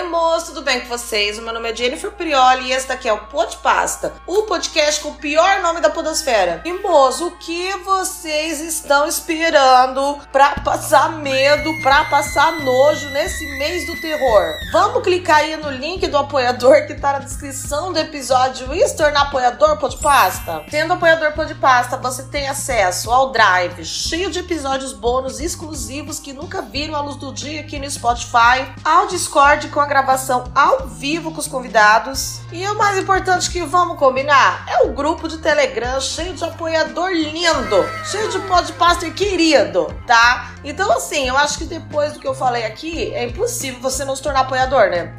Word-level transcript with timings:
Oi, 0.00 0.08
moço, 0.08 0.46
tudo 0.46 0.62
bem 0.62 0.80
com 0.80 0.88
vocês? 0.88 1.38
O 1.38 1.42
meu 1.42 1.52
nome 1.52 1.70
é 1.70 1.76
Jennifer 1.76 2.10
Prioli 2.10 2.68
e 2.68 2.72
esse 2.72 2.88
daqui 2.88 3.06
é 3.06 3.12
o 3.12 3.26
Pod 3.26 3.58
Pasta, 3.58 4.14
o 4.26 4.44
podcast 4.44 5.02
com 5.02 5.10
o 5.10 5.14
pior 5.16 5.60
nome 5.60 5.82
da 5.82 5.90
podosfera. 5.90 6.62
E, 6.64 6.72
moço, 6.72 7.26
o 7.26 7.36
que 7.36 7.70
vocês 7.84 8.62
estão 8.62 9.06
esperando 9.06 10.18
pra 10.32 10.52
passar 10.64 11.18
medo, 11.18 11.70
pra 11.82 12.06
passar 12.06 12.60
nojo 12.60 13.10
nesse 13.10 13.44
mês 13.58 13.84
do 13.84 14.00
terror? 14.00 14.54
Vamos 14.72 15.02
clicar 15.02 15.40
aí 15.40 15.54
no 15.58 15.70
link 15.70 16.06
do 16.06 16.16
apoiador 16.16 16.86
que 16.86 16.94
tá 16.94 17.12
na 17.12 17.18
descrição 17.18 17.92
do 17.92 17.98
episódio 17.98 18.72
e 18.72 18.88
se 18.88 18.96
tornar 18.96 19.24
apoiador 19.24 19.76
Pod 19.76 19.98
Pasta? 19.98 20.64
Sendo 20.70 20.94
apoiador 20.94 21.32
Pod 21.32 21.54
Pasta, 21.56 21.98
você 21.98 22.22
tem 22.22 22.48
acesso 22.48 23.10
ao 23.10 23.32
Drive, 23.32 23.84
cheio 23.84 24.30
de 24.30 24.38
episódios 24.38 24.94
bônus 24.94 25.40
exclusivos 25.40 26.18
que 26.18 26.32
nunca 26.32 26.62
viram 26.62 26.96
a 26.96 27.02
luz 27.02 27.16
do 27.16 27.34
dia 27.34 27.60
aqui 27.60 27.78
no 27.78 27.90
Spotify, 27.90 28.66
ao 28.82 29.06
Discord 29.06 29.68
com 29.68 29.78
a 29.78 29.89
gravação 29.90 30.44
ao 30.54 30.86
vivo 30.86 31.32
com 31.32 31.40
os 31.40 31.48
convidados. 31.48 32.42
E 32.52 32.64
o 32.68 32.78
mais 32.78 32.96
importante 32.96 33.50
que 33.50 33.60
vamos 33.64 33.98
combinar 33.98 34.64
é 34.68 34.86
o 34.86 34.92
grupo 34.92 35.26
de 35.26 35.38
Telegram 35.38 36.00
cheio 36.00 36.32
de 36.32 36.44
apoiador 36.44 37.10
lindo, 37.10 37.84
cheio 38.04 38.28
de 38.28 38.38
podcaster 38.40 39.12
querido, 39.12 39.92
tá? 40.06 40.52
Então 40.64 40.90
assim, 40.92 41.28
eu 41.28 41.36
acho 41.36 41.58
que 41.58 41.64
depois 41.64 42.12
do 42.12 42.20
que 42.20 42.26
eu 42.26 42.34
falei 42.34 42.64
aqui, 42.64 43.12
é 43.14 43.24
impossível 43.24 43.80
você 43.80 44.04
não 44.04 44.16
se 44.16 44.22
tornar 44.22 44.40
apoiador, 44.40 44.90
né? 44.90 45.16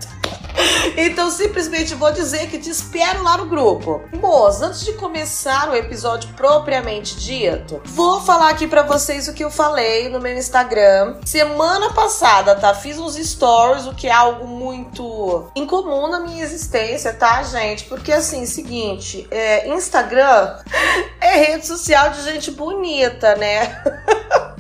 Então 0.97 1.29
simplesmente 1.29 1.95
vou 1.95 2.11
dizer 2.11 2.49
que 2.49 2.57
te 2.57 2.69
espero 2.69 3.23
lá 3.23 3.37
no 3.37 3.45
grupo. 3.45 4.01
Moços, 4.13 4.61
antes 4.61 4.85
de 4.85 4.93
começar 4.93 5.69
o 5.69 5.75
episódio 5.75 6.29
propriamente 6.35 7.15
dito, 7.15 7.81
vou 7.85 8.21
falar 8.21 8.49
aqui 8.49 8.67
para 8.67 8.83
vocês 8.83 9.27
o 9.27 9.33
que 9.33 9.43
eu 9.43 9.51
falei 9.51 10.09
no 10.09 10.19
meu 10.19 10.37
Instagram. 10.37 11.17
Semana 11.25 11.93
passada, 11.93 12.55
tá? 12.55 12.73
Fiz 12.73 12.97
uns 12.97 13.15
stories, 13.15 13.85
o 13.85 13.95
que 13.95 14.07
é 14.07 14.11
algo 14.11 14.47
muito 14.47 15.49
incomum 15.55 16.09
na 16.09 16.19
minha 16.19 16.43
existência, 16.43 17.13
tá, 17.13 17.41
gente? 17.43 17.85
Porque 17.85 18.11
assim, 18.11 18.45
seguinte, 18.45 19.27
é, 19.31 19.67
Instagram 19.73 20.57
é 21.19 21.37
rede 21.37 21.65
social 21.65 22.11
de 22.11 22.23
gente 22.23 22.51
bonita, 22.51 23.35
né? 23.35 23.81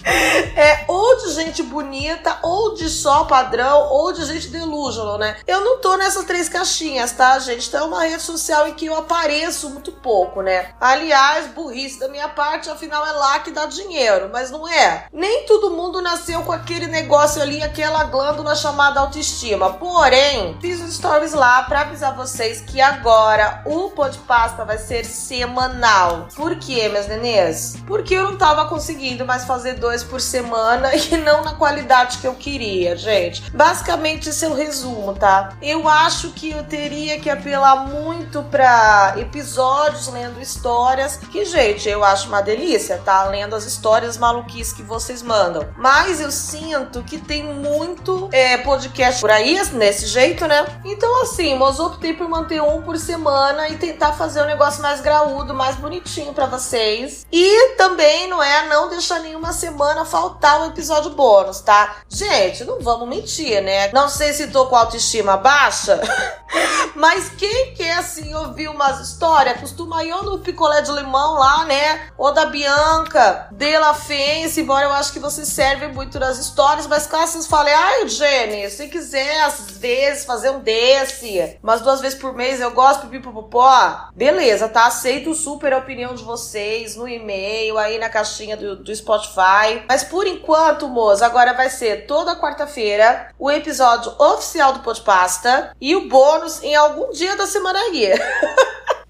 É 0.05 0.85
ou 0.87 1.17
de 1.17 1.33
gente 1.33 1.63
bonita, 1.63 2.37
ou 2.41 2.73
de 2.73 2.89
só 2.89 3.25
padrão, 3.25 3.87
ou 3.89 4.11
de 4.11 4.25
gente 4.25 4.47
delusional, 4.49 5.17
né? 5.17 5.37
Eu 5.47 5.61
não 5.61 5.79
tô 5.79 5.95
nessas 5.95 6.25
três 6.25 6.49
caixinhas, 6.49 7.11
tá, 7.11 7.37
gente? 7.39 7.67
Então 7.67 7.81
é 7.81 7.87
uma 7.87 8.03
rede 8.03 8.21
social 8.21 8.67
em 8.67 8.73
que 8.73 8.85
eu 8.85 8.95
apareço 8.95 9.69
muito 9.69 9.91
pouco, 9.91 10.41
né? 10.41 10.73
Aliás, 10.79 11.47
burrice 11.47 11.99
da 11.99 12.07
minha 12.07 12.27
parte, 12.27 12.69
afinal 12.69 13.05
é 13.05 13.11
lá 13.11 13.39
que 13.39 13.51
dá 13.51 13.65
dinheiro, 13.65 14.29
mas 14.31 14.51
não 14.51 14.67
é. 14.67 15.05
Nem 15.11 15.45
todo 15.45 15.71
mundo 15.71 16.01
nasceu 16.01 16.41
com 16.43 16.51
aquele 16.51 16.87
negócio 16.87 17.41
ali, 17.41 17.61
aquela 17.61 18.03
glândula 18.05 18.55
chamada 18.55 18.99
autoestima. 18.99 19.73
Porém, 19.73 20.57
fiz 20.61 20.81
os 20.81 20.95
stories 20.95 21.33
lá 21.33 21.63
pra 21.63 21.81
avisar 21.81 22.15
vocês 22.15 22.61
que 22.61 22.81
agora 22.81 23.63
o 23.65 23.89
Podpasta 23.91 24.65
vai 24.65 24.77
ser 24.77 25.05
semanal. 25.05 26.27
Por 26.35 26.55
quê, 26.55 26.89
minhas 26.89 27.07
nenês? 27.07 27.75
Porque 27.87 28.13
eu 28.13 28.23
não 28.23 28.37
tava 28.37 28.65
conseguindo 28.65 29.25
mais 29.25 29.45
fazer 29.45 29.73
dois 29.73 29.90
por 29.99 30.21
semana 30.21 30.95
e 30.95 31.17
não 31.17 31.43
na 31.43 31.53
qualidade 31.55 32.17
que 32.19 32.27
eu 32.27 32.33
queria, 32.35 32.95
gente. 32.95 33.51
Basicamente, 33.51 34.29
esse 34.29 34.45
é 34.45 34.47
o 34.47 34.53
resumo, 34.53 35.13
tá? 35.13 35.53
Eu 35.61 35.87
acho 35.87 36.31
que 36.31 36.51
eu 36.51 36.63
teria 36.63 37.19
que 37.19 37.29
apelar 37.29 37.87
muito 37.87 38.41
para 38.43 39.15
episódios 39.17 40.07
lendo 40.07 40.39
histórias, 40.39 41.17
que, 41.17 41.43
gente, 41.43 41.89
eu 41.89 42.03
acho 42.03 42.27
uma 42.27 42.41
delícia, 42.41 43.01
tá? 43.03 43.23
Lendo 43.25 43.55
as 43.55 43.65
histórias 43.65 44.17
maluquices 44.17 44.71
que 44.71 44.81
vocês 44.81 45.21
mandam. 45.21 45.67
Mas 45.77 46.21
eu 46.21 46.31
sinto 46.31 47.03
que 47.03 47.17
tem 47.17 47.43
muito 47.43 48.29
é, 48.31 48.57
podcast 48.57 49.19
por 49.19 49.29
aí, 49.29 49.61
nesse 49.73 50.05
jeito, 50.05 50.47
né? 50.47 50.65
Então, 50.85 51.21
assim, 51.23 51.57
mas 51.57 51.79
optei 51.79 52.13
por 52.13 52.29
manter 52.29 52.61
um 52.61 52.81
por 52.81 52.97
semana 52.97 53.67
e 53.69 53.77
tentar 53.77 54.13
fazer 54.13 54.41
um 54.41 54.45
negócio 54.45 54.81
mais 54.81 55.01
graúdo, 55.01 55.53
mais 55.53 55.75
bonitinho 55.75 56.33
para 56.33 56.45
vocês. 56.45 57.25
E 57.31 57.75
também, 57.75 58.27
não 58.27 58.41
é, 58.41 58.67
não 58.67 58.89
deixar 58.89 59.19
nenhuma 59.19 59.51
semana 59.51 59.80
semana 59.81 60.05
faltar 60.05 60.61
um 60.61 60.67
episódio 60.67 61.09
bônus, 61.11 61.59
tá? 61.59 61.95
Gente, 62.07 62.63
não 62.65 62.79
vamos 62.81 63.09
mentir, 63.09 63.63
né? 63.63 63.91
Não 63.91 64.07
sei 64.07 64.31
se 64.31 64.47
tô 64.47 64.67
com 64.67 64.75
autoestima 64.75 65.37
baixa, 65.37 65.99
mas 66.95 67.29
quem 67.29 67.73
quer, 67.73 67.97
assim, 67.97 68.31
ouvir 68.35 68.67
umas 68.67 68.99
histórias, 68.99 69.59
costuma 69.59 70.03
ir 70.03 70.13
ou 70.13 70.21
no 70.21 70.39
picolé 70.39 70.83
de 70.83 70.91
limão 70.91 71.33
lá, 71.33 71.65
né? 71.65 72.11
Ou 72.15 72.31
da 72.31 72.45
Bianca, 72.45 73.47
de 73.51 73.75
La 73.79 73.95
Fence, 73.95 74.61
embora 74.61 74.85
eu 74.85 74.93
acho 74.93 75.11
que 75.11 75.19
você 75.19 75.43
serve 75.43 75.87
muito 75.87 76.19
nas 76.19 76.37
histórias, 76.37 76.85
mas 76.85 77.07
caso 77.07 77.41
vocês 77.41 77.47
ai, 77.73 78.07
Jenny, 78.07 78.69
se 78.69 78.87
quiser, 78.87 79.41
às 79.41 79.71
vezes, 79.71 80.25
fazer 80.25 80.51
um 80.51 80.59
desse, 80.59 81.57
umas 81.63 81.81
duas 81.81 82.01
vezes 82.01 82.19
por 82.19 82.35
mês, 82.35 82.61
eu 82.61 82.69
gosto, 82.69 83.07
pipipopopó, 83.07 84.09
beleza, 84.15 84.69
tá? 84.69 84.85
Aceito 84.85 85.33
super 85.33 85.73
a 85.73 85.79
opinião 85.79 86.13
de 86.13 86.23
vocês 86.23 86.95
no 86.95 87.07
e-mail, 87.07 87.79
aí 87.79 87.97
na 87.97 88.09
caixinha 88.09 88.55
do, 88.55 88.75
do 88.75 88.95
Spotify, 88.95 89.70
mas 89.87 90.03
por 90.03 90.27
enquanto, 90.27 90.87
moça, 90.87 91.25
agora 91.25 91.53
vai 91.53 91.69
ser 91.69 92.05
toda 92.05 92.35
quarta-feira 92.35 93.29
o 93.37 93.49
episódio 93.49 94.13
oficial 94.19 94.73
do 94.73 94.79
Podpasta 94.79 95.75
e 95.79 95.95
o 95.95 96.07
bônus 96.07 96.61
em 96.63 96.75
algum 96.75 97.11
dia 97.11 97.35
da 97.35 97.45
semana 97.45 97.79
aí. 97.79 98.11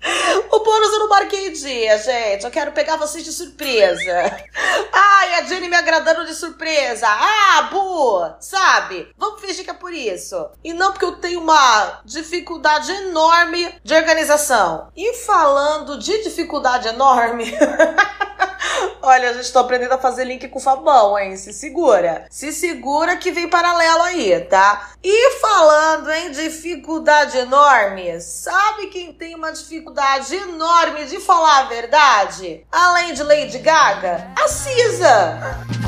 O 0.52 0.60
bônus 0.60 0.94
eu 0.94 1.00
não 1.00 1.10
marquei 1.10 1.52
dia, 1.52 1.98
gente. 1.98 2.44
Eu 2.44 2.52
quero 2.52 2.72
pegar 2.72 2.98
vocês 2.98 3.24
de 3.24 3.32
surpresa. 3.32 4.36
Ai, 4.92 5.36
a 5.36 5.44
Jenny 5.44 5.70
me 5.70 5.76
agradando 5.76 6.26
de 6.26 6.34
surpresa. 6.34 7.08
Ah, 7.08 7.70
Bu! 7.72 8.36
Sabe? 8.40 9.14
Vamos 9.18 9.42
fingir 9.42 9.64
que 9.64 9.70
é 9.70 9.74
por 9.74 9.94
isso. 9.94 10.50
E 10.64 10.74
não 10.74 10.92
porque 10.92 11.06
eu 11.06 11.18
tenho 11.18 11.42
uma 11.42 12.02
dificuldade 12.04 12.92
enorme 12.92 13.74
de 13.84 13.94
organização. 13.94 14.90
E 14.96 15.14
falando 15.14 16.00
de 16.00 16.24
dificuldade 16.24 16.88
enorme. 16.88 17.46
Olha, 19.04 19.32
a 19.32 19.34
gente 19.34 19.52
tá 19.52 19.62
aprendendo 19.62 19.94
a 19.94 19.98
fazer 19.98 20.26
link 20.26 20.48
com 20.48 20.60
o 20.60 20.62
Fabão, 20.62 21.18
hein? 21.18 21.36
Se 21.36 21.52
segura. 21.54 22.26
Se 22.30 22.52
segura 22.52 23.18
que 23.18 23.32
vem 23.32 23.50
paralelo 23.50 24.04
aí, 24.04 24.40
tá? 24.42 24.92
E 25.04 25.32
falando 25.40 26.12
em 26.12 26.32
dificuldade 26.32 27.38
enorme, 27.38 28.22
sabe 28.22 28.88
quem 28.88 29.12
tem 29.12 29.34
uma 29.34 29.52
dificuldade 29.52 29.91
enorme 30.32 31.06
de 31.06 31.20
falar 31.20 31.60
a 31.60 31.64
verdade? 31.64 32.66
Além 32.72 33.14
de 33.14 33.24
Lady 33.24 33.60
Gaga? 33.60 34.32
A 34.42 34.48
Cisa! 34.48 35.81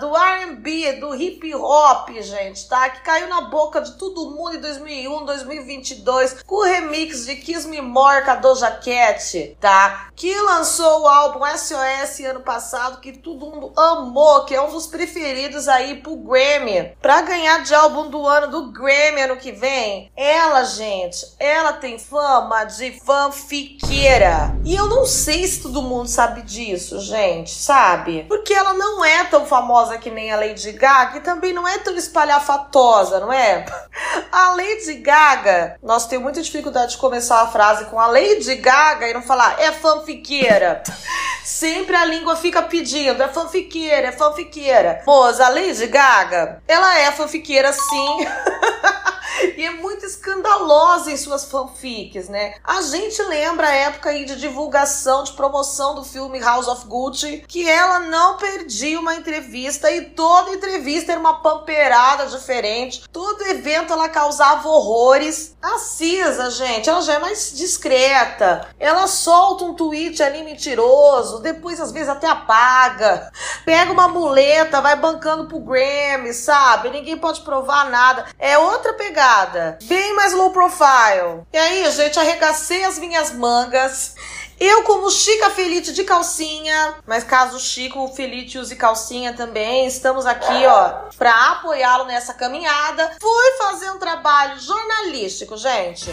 Do 0.00 0.16
R&B, 0.16 0.92
do 0.94 1.14
hip 1.14 1.54
hop, 1.54 2.10
gente, 2.20 2.68
tá? 2.68 2.88
Que 2.90 3.00
caiu 3.02 3.28
na 3.28 3.42
boca 3.42 3.80
de 3.80 3.92
todo 3.92 4.30
mundo 4.30 4.56
em 4.56 4.60
2001, 4.60 5.24
2022, 5.24 6.42
com 6.42 6.56
o 6.56 6.64
remix 6.64 7.26
de 7.26 7.36
Kiss 7.36 7.66
Me 7.68 7.80
More 7.80 8.24
com 8.24 8.30
a 8.30 8.34
Doja 8.36 8.70
Cat, 8.70 9.56
tá? 9.60 10.08
Que 10.16 10.34
lançou 10.40 11.02
o 11.02 11.08
álbum 11.08 11.44
SOS 11.46 12.20
ano 12.28 12.40
passado, 12.40 13.00
que 13.00 13.12
todo 13.12 13.46
mundo 13.46 13.72
amou, 13.76 14.44
que 14.44 14.54
é 14.54 14.60
um 14.60 14.70
dos 14.70 14.86
preferidos 14.86 15.68
aí 15.68 16.00
pro 16.00 16.16
Grammy. 16.16 16.94
Pra 17.00 17.22
ganhar 17.22 17.62
de 17.62 17.74
álbum 17.74 18.10
do 18.10 18.26
ano 18.26 18.48
do 18.48 18.72
Grammy 18.72 19.22
ano 19.22 19.36
que 19.36 19.52
vem, 19.52 20.10
ela, 20.16 20.64
gente, 20.64 21.26
ela 21.38 21.74
tem 21.74 21.98
fama 21.98 22.64
de 22.64 23.00
fanfiqueira. 23.00 24.56
E 24.64 24.74
eu 24.74 24.86
não 24.86 25.06
sei 25.06 25.46
se 25.46 25.62
todo 25.62 25.82
mundo 25.82 26.08
sabe 26.08 26.42
disso, 26.42 27.00
gente, 27.00 27.50
sabe? 27.50 28.24
Porque 28.28 28.52
ela 28.52 28.72
não 28.74 29.04
é 29.04 29.24
tão 29.24 29.46
famosa 29.52 29.98
que 29.98 30.10
nem 30.10 30.32
a 30.32 30.36
Lady 30.36 30.72
Gaga 30.72 31.18
e 31.18 31.20
também 31.20 31.52
não 31.52 31.68
é 31.68 31.76
tão 31.76 31.94
espalhafatosa, 31.94 33.20
não 33.20 33.30
é? 33.30 33.66
A 34.32 34.54
Lady 34.54 34.94
Gaga, 34.94 35.76
nós 35.82 36.06
temos 36.06 36.24
muita 36.24 36.40
dificuldade 36.40 36.92
de 36.92 36.96
começar 36.96 37.42
a 37.42 37.48
frase 37.48 37.84
com 37.84 38.00
a 38.00 38.06
Lady 38.06 38.54
Gaga 38.54 39.08
e 39.08 39.12
não 39.12 39.20
falar 39.20 39.60
é 39.60 39.70
fanfiqueira. 39.70 40.82
Sempre 41.44 41.94
a 41.96 42.04
língua 42.06 42.34
fica 42.34 42.62
pedindo, 42.62 43.22
é 43.22 43.28
fanfiqueira, 43.28 44.08
é 44.08 44.12
fanfiqueira. 44.12 45.02
Moça, 45.06 45.44
a 45.44 45.48
Lady 45.50 45.86
Gaga, 45.86 46.62
ela 46.66 46.98
é 46.98 47.12
fanfiqueira 47.12 47.72
sim. 47.74 48.26
e 49.56 49.64
é 49.64 49.70
muito 49.70 50.06
escandalosa 50.06 51.10
em 51.10 51.16
suas 51.16 51.44
fanfics, 51.44 52.28
né? 52.28 52.54
A 52.64 52.80
gente 52.82 53.20
lembra 53.22 53.68
a 53.68 53.74
época 53.74 54.10
aí 54.10 54.24
de 54.24 54.36
divulgação, 54.36 55.24
de 55.24 55.32
promoção 55.32 55.94
do 55.94 56.04
filme 56.04 56.38
House 56.38 56.68
of 56.68 56.86
Gucci, 56.86 57.44
que 57.48 57.68
ela 57.68 57.98
não 58.00 58.36
perdia 58.36 58.98
uma 58.98 59.14
entrevista 59.14 59.41
e 59.90 60.02
toda 60.14 60.52
entrevista 60.52 61.12
era 61.12 61.20
uma 61.20 61.40
pamperada 61.40 62.26
diferente. 62.26 63.08
Todo 63.10 63.46
evento 63.46 63.92
ela 63.92 64.08
causava 64.08 64.68
horrores. 64.68 65.56
A 65.60 65.78
Cisa, 65.78 66.50
gente, 66.50 66.88
ela 66.88 67.02
já 67.02 67.14
é 67.14 67.18
mais 67.18 67.52
discreta. 67.54 68.68
Ela 68.78 69.06
solta 69.06 69.64
um 69.64 69.74
tweet 69.74 70.22
ali 70.22 70.42
mentiroso, 70.42 71.40
depois 71.40 71.80
às 71.80 71.92
vezes 71.92 72.08
até 72.08 72.26
apaga. 72.26 73.30
Pega 73.64 73.92
uma 73.92 74.08
muleta, 74.08 74.80
vai 74.80 74.96
bancando 74.96 75.46
pro 75.46 75.60
Grammy, 75.60 76.32
sabe? 76.32 76.90
Ninguém 76.90 77.16
pode 77.16 77.40
provar 77.42 77.90
nada. 77.90 78.26
É 78.38 78.58
outra 78.58 78.92
pegada, 78.94 79.78
bem 79.84 80.14
mais 80.14 80.32
low 80.32 80.50
profile. 80.50 81.42
E 81.52 81.58
aí, 81.58 81.90
gente, 81.90 82.18
arregacei 82.18 82.84
as 82.84 82.98
minhas 82.98 83.32
mangas 83.32 84.14
Eu, 84.64 84.84
como 84.84 85.10
Chica 85.10 85.50
Felite 85.50 85.92
de 85.92 86.04
calcinha, 86.04 86.94
mas 87.04 87.24
caso 87.24 87.58
Chico 87.58 88.06
Felite 88.14 88.58
use 88.58 88.76
calcinha 88.76 89.32
também, 89.32 89.88
estamos 89.88 90.24
aqui, 90.24 90.64
ó, 90.68 91.10
pra 91.18 91.50
apoiá-lo 91.50 92.04
nessa 92.04 92.32
caminhada. 92.32 93.10
Fui 93.20 93.52
fazer 93.58 93.90
um 93.90 93.98
trabalho 93.98 94.60
jornalístico, 94.60 95.56
gente. 95.56 96.12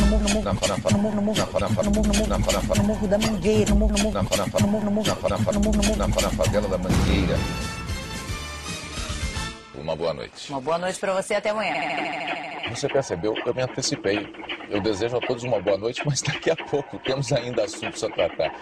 No 0.00 0.06
morro, 0.06 0.22
no 0.28 0.44
morro. 0.44 0.44
Uma 9.88 9.96
boa 9.96 10.12
noite. 10.12 10.50
Uma 10.50 10.60
boa 10.60 10.76
noite 10.76 11.00
para 11.00 11.14
você 11.14 11.34
até 11.36 11.48
amanhã. 11.48 11.72
Você 12.68 12.86
percebeu? 12.86 13.34
Eu 13.46 13.54
me 13.54 13.62
antecipei. 13.62 14.28
Eu 14.68 14.82
desejo 14.82 15.16
a 15.16 15.20
todos 15.20 15.44
uma 15.44 15.58
boa 15.62 15.78
noite, 15.78 16.02
mas 16.04 16.20
daqui 16.20 16.50
a 16.50 16.56
pouco 16.56 16.98
temos 16.98 17.32
ainda 17.32 17.64
assuntos 17.64 18.04
a 18.04 18.10
tratar. 18.10 18.52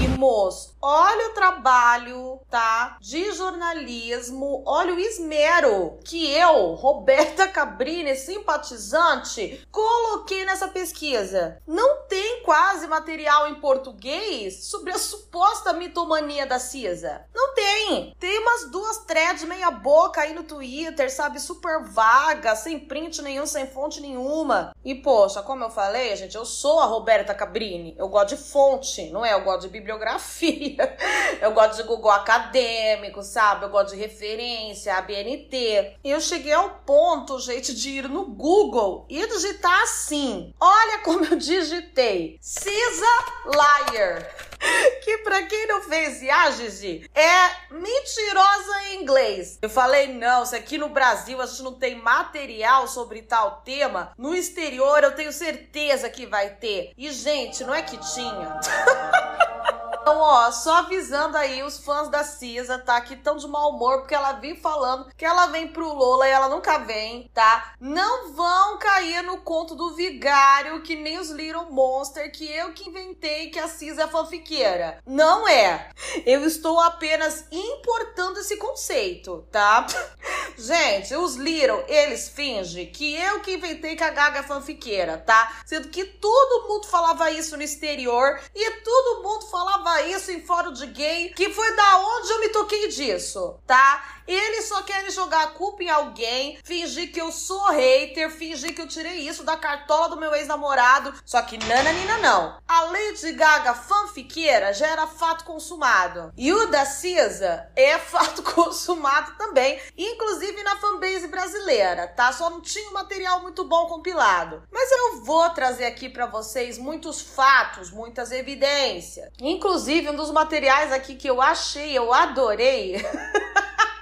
E 0.00 0.06
moço, 0.06 0.76
olha 0.80 1.30
o 1.30 1.34
trabalho, 1.34 2.40
tá? 2.48 2.98
De 3.00 3.32
jornalismo, 3.32 4.62
olha 4.64 4.94
o 4.94 4.98
esmero 5.00 5.98
que 6.04 6.30
eu, 6.30 6.74
Roberta 6.74 7.48
Cabrini, 7.48 8.14
simpatizante, 8.14 9.66
coloquei 9.72 10.44
nessa 10.44 10.68
pesquisa. 10.68 11.60
Não 11.66 12.02
tem 12.02 12.44
quase 12.44 12.86
material 12.86 13.48
em 13.48 13.56
português 13.56 14.66
sobre 14.66 14.92
a 14.92 14.98
suposta 14.98 15.72
mitomania 15.72 16.46
da 16.46 16.60
CISA. 16.60 17.24
Não 17.34 17.54
tem. 17.54 18.14
Tem 18.20 18.38
umas 18.38 18.70
duas 18.70 18.98
threads 18.98 19.42
meia 19.44 19.72
boca 19.72 20.20
aí 20.20 20.32
no 20.32 20.44
Twitter, 20.44 21.12
sabe? 21.12 21.40
Super 21.40 21.82
vaga, 21.82 22.54
sem 22.54 22.78
print 22.78 23.20
nenhum, 23.20 23.46
sem 23.46 23.66
fonte 23.66 24.00
nenhuma. 24.00 24.72
E 24.84 24.94
poxa, 24.94 25.42
como 25.42 25.64
eu 25.64 25.70
falei, 25.70 26.14
gente, 26.14 26.36
eu 26.36 26.44
sou 26.44 26.78
a 26.78 26.84
Roberta 26.84 27.34
Cabrini. 27.34 27.96
Eu 27.98 28.08
gosto 28.08 28.36
de 28.36 28.36
fonte, 28.36 29.10
não 29.10 29.24
é? 29.24 29.34
Eu 29.34 29.42
gosto 29.42 29.62
de 29.62 29.68
bibliografia 29.68 29.87
bibliografia. 29.88 30.96
Eu 31.40 31.52
gosto 31.52 31.76
de 31.76 31.82
Google 31.84 32.10
acadêmico, 32.10 33.22
sabe? 33.22 33.64
Eu 33.64 33.70
gosto 33.70 33.94
de 33.94 34.00
referência, 34.00 34.94
ABNT. 34.96 35.96
E 36.02 36.10
eu 36.10 36.20
cheguei 36.20 36.52
ao 36.52 36.70
ponto, 36.84 37.38
gente, 37.38 37.74
de 37.74 37.90
ir 37.90 38.08
no 38.08 38.24
Google 38.24 39.06
e 39.08 39.24
digitar 39.26 39.82
assim. 39.82 40.52
Olha 40.60 40.98
como 40.98 41.24
eu 41.24 41.36
digitei. 41.36 42.38
Cisa 42.40 43.06
Liar. 43.46 44.48
Que 45.02 45.18
pra 45.18 45.42
quem 45.44 45.66
não 45.68 45.82
fez 45.82 46.20
ah, 46.28 46.50
Gigi, 46.50 47.08
é 47.14 47.72
mentirosa 47.72 48.82
em 48.88 49.02
inglês. 49.02 49.58
Eu 49.62 49.70
falei, 49.70 50.08
não, 50.12 50.44
se 50.44 50.56
aqui 50.56 50.76
no 50.76 50.88
Brasil 50.88 51.40
a 51.40 51.46
gente 51.46 51.62
não 51.62 51.74
tem 51.74 51.94
material 51.94 52.88
sobre 52.88 53.22
tal 53.22 53.62
tema, 53.64 54.12
no 54.18 54.34
exterior 54.34 55.02
eu 55.04 55.14
tenho 55.14 55.32
certeza 55.32 56.10
que 56.10 56.26
vai 56.26 56.50
ter. 56.56 56.92
E, 56.98 57.10
gente, 57.12 57.62
não 57.64 57.74
é 57.74 57.82
que 57.82 57.96
tinha. 57.96 58.58
Então, 60.08 60.20
ó, 60.20 60.50
só 60.50 60.76
avisando 60.78 61.36
aí 61.36 61.62
os 61.62 61.80
fãs 61.80 62.08
da 62.08 62.24
Cisa, 62.24 62.78
tá? 62.78 62.98
Que 62.98 63.12
estão 63.12 63.36
de 63.36 63.46
mau 63.46 63.72
humor 63.72 63.98
porque 63.98 64.14
ela 64.14 64.32
vem 64.32 64.56
falando 64.56 65.12
que 65.14 65.22
ela 65.22 65.48
vem 65.48 65.68
pro 65.68 65.92
Lola 65.92 66.26
e 66.26 66.30
ela 66.30 66.48
nunca 66.48 66.78
vem, 66.78 67.30
tá? 67.34 67.74
Não 67.78 68.32
vão 68.32 68.78
cair 68.78 69.22
no 69.22 69.36
conto 69.42 69.74
do 69.74 69.94
vigário 69.94 70.80
que 70.80 70.96
nem 70.96 71.18
os 71.18 71.28
Little 71.28 71.70
Monster, 71.70 72.32
que 72.32 72.50
eu 72.50 72.72
que 72.72 72.88
inventei 72.88 73.50
que 73.50 73.58
a 73.58 73.68
Cisa 73.68 74.04
é 74.04 74.08
fanfiqueira. 74.08 75.02
Não 75.06 75.46
é. 75.46 75.90
Eu 76.24 76.42
estou 76.46 76.80
apenas 76.80 77.44
importando 77.52 78.40
esse 78.40 78.56
conceito, 78.56 79.46
tá? 79.52 79.86
Gente, 80.56 81.14
os 81.14 81.36
Little, 81.36 81.84
eles 81.86 82.30
fingem 82.30 82.90
que 82.90 83.14
eu 83.14 83.40
que 83.40 83.52
inventei 83.52 83.94
que 83.94 84.02
a 84.02 84.10
Gaga 84.10 84.38
é 84.38 84.42
fanfiqueira, 84.42 85.18
tá? 85.18 85.60
Sendo 85.66 85.88
que 85.88 86.04
todo 86.04 86.66
mundo 86.66 86.86
falava 86.86 87.30
isso 87.30 87.58
no 87.58 87.62
exterior 87.62 88.40
e 88.54 88.70
todo 88.80 89.22
mundo 89.22 89.46
falava 89.50 89.97
isso 90.02 90.30
em 90.30 90.40
fórum 90.40 90.72
de 90.72 90.86
gay, 90.86 91.32
que 91.34 91.50
foi 91.50 91.74
da 91.74 91.98
onde 91.98 92.30
eu 92.30 92.40
me 92.40 92.48
toquei 92.48 92.88
disso, 92.88 93.58
tá? 93.66 94.18
Eles 94.28 94.68
só 94.68 94.82
querem 94.82 95.10
jogar 95.10 95.42
a 95.44 95.46
culpa 95.46 95.82
em 95.82 95.88
alguém, 95.88 96.58
fingir 96.62 97.10
que 97.10 97.18
eu 97.18 97.32
sou 97.32 97.70
hater, 97.70 98.30
fingir 98.30 98.74
que 98.74 98.82
eu 98.82 98.86
tirei 98.86 99.26
isso 99.26 99.42
da 99.42 99.56
cartola 99.56 100.10
do 100.10 100.18
meu 100.18 100.34
ex-namorado. 100.34 101.14
Só 101.24 101.40
que 101.40 101.56
nananina 101.56 102.18
não. 102.18 102.58
A 102.68 102.82
Lady 102.82 103.32
Gaga 103.32 103.72
fanfiqueira 103.72 104.74
já 104.74 104.86
era 104.86 105.06
fato 105.06 105.44
consumado. 105.44 106.30
E 106.36 106.52
o 106.52 106.66
da 106.66 106.84
Cisa 106.84 107.70
é 107.74 107.96
fato 107.96 108.42
consumado 108.42 109.32
também, 109.38 109.80
inclusive 109.96 110.62
na 110.62 110.76
fanbase 110.76 111.26
brasileira, 111.28 112.06
tá? 112.06 112.30
Só 112.30 112.50
não 112.50 112.60
tinha 112.60 112.90
um 112.90 112.92
material 112.92 113.40
muito 113.40 113.64
bom 113.64 113.86
compilado. 113.86 114.62
Mas 114.70 114.92
eu 114.92 115.24
vou 115.24 115.48
trazer 115.50 115.86
aqui 115.86 116.06
para 116.06 116.26
vocês 116.26 116.76
muitos 116.76 117.22
fatos, 117.22 117.90
muitas 117.90 118.30
evidências. 118.30 119.30
Inclusive, 119.40 119.87
um 120.10 120.14
dos 120.14 120.30
materiais 120.30 120.92
aqui 120.92 121.14
que 121.14 121.28
eu 121.28 121.40
achei, 121.40 121.96
eu 121.96 122.12
adorei. 122.12 122.96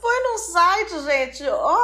Foi 0.00 0.20
num 0.22 0.38
site, 0.38 1.00
gente, 1.02 1.48
ó, 1.48 1.76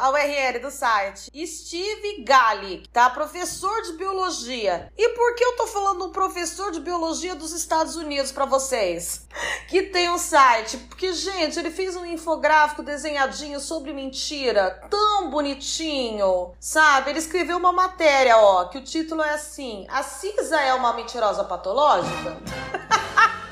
a 0.00 0.10
URL 0.10 0.58
do 0.60 0.70
site. 0.70 1.30
Steve 1.46 2.22
Galli, 2.22 2.86
tá? 2.92 3.08
Professor 3.10 3.82
de 3.82 3.92
biologia. 3.92 4.92
E 4.96 5.08
por 5.10 5.34
que 5.34 5.44
eu 5.44 5.56
tô 5.56 5.66
falando 5.66 6.06
um 6.06 6.10
professor 6.10 6.70
de 6.70 6.80
biologia 6.80 7.34
dos 7.34 7.52
Estados 7.52 7.96
Unidos 7.96 8.32
para 8.32 8.44
vocês? 8.44 9.26
Que 9.68 9.82
tem 9.82 10.10
um 10.10 10.18
site. 10.18 10.76
Porque, 10.76 11.12
gente, 11.12 11.58
ele 11.58 11.70
fez 11.70 11.96
um 11.96 12.04
infográfico 12.04 12.82
desenhadinho 12.82 13.60
sobre 13.60 13.92
mentira, 13.92 14.86
tão 14.90 15.30
bonitinho, 15.30 16.54
sabe? 16.60 17.10
Ele 17.10 17.18
escreveu 17.18 17.56
uma 17.56 17.72
matéria, 17.72 18.38
ó, 18.38 18.64
que 18.66 18.78
o 18.78 18.84
título 18.84 19.22
é 19.22 19.30
assim: 19.30 19.86
A 19.88 20.02
Cisa 20.02 20.60
é 20.60 20.74
uma 20.74 20.92
mentirosa 20.92 21.44
patológica? 21.44 22.36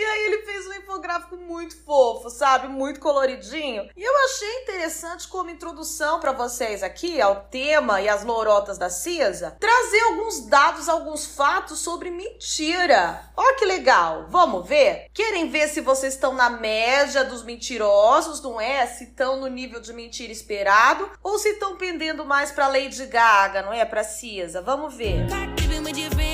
E 0.00 0.02
aí 0.02 0.26
ele 0.28 0.42
fez 0.46 0.66
um 0.66 0.72
infográfico 0.72 1.36
muito 1.36 1.76
fofo, 1.84 2.30
sabe? 2.30 2.68
Muito 2.68 2.98
coloridinho. 3.00 3.86
E 3.94 4.02
eu 4.02 4.12
achei 4.24 4.62
interessante 4.62 5.28
como 5.28 5.50
introdução 5.50 6.18
para 6.20 6.32
vocês 6.32 6.82
aqui 6.82 7.20
ao 7.20 7.42
tema 7.42 8.00
e 8.00 8.08
as 8.08 8.24
lorotas 8.24 8.78
da 8.78 8.88
CISA, 8.88 9.58
trazer 9.60 10.00
alguns 10.04 10.46
dados, 10.46 10.88
alguns 10.88 11.26
fatos 11.26 11.80
sobre 11.80 12.10
mentira. 12.10 13.30
Olha 13.36 13.56
que 13.56 13.66
legal. 13.66 14.24
Vamos 14.30 14.66
ver? 14.66 15.10
Querem 15.12 15.50
ver 15.50 15.68
se 15.68 15.82
vocês 15.82 16.14
estão 16.14 16.32
na 16.32 16.48
média 16.48 17.22
dos 17.22 17.44
mentirosos, 17.44 18.40
não 18.40 18.58
é? 18.58 18.86
Se 18.86 19.04
estão 19.04 19.38
no 19.38 19.48
nível 19.48 19.82
de 19.82 19.92
mentira 19.92 20.32
esperado 20.32 21.10
ou 21.22 21.38
se 21.38 21.50
estão 21.50 21.76
pendendo 21.76 22.24
mais 22.24 22.50
para 22.50 22.68
Lady 22.68 23.04
Gaga, 23.04 23.60
não 23.60 23.74
é? 23.74 23.84
Para 23.84 24.02
CISA. 24.02 24.62
Vamos 24.62 24.94
ver. 24.94 25.26
Olha 25.30 26.29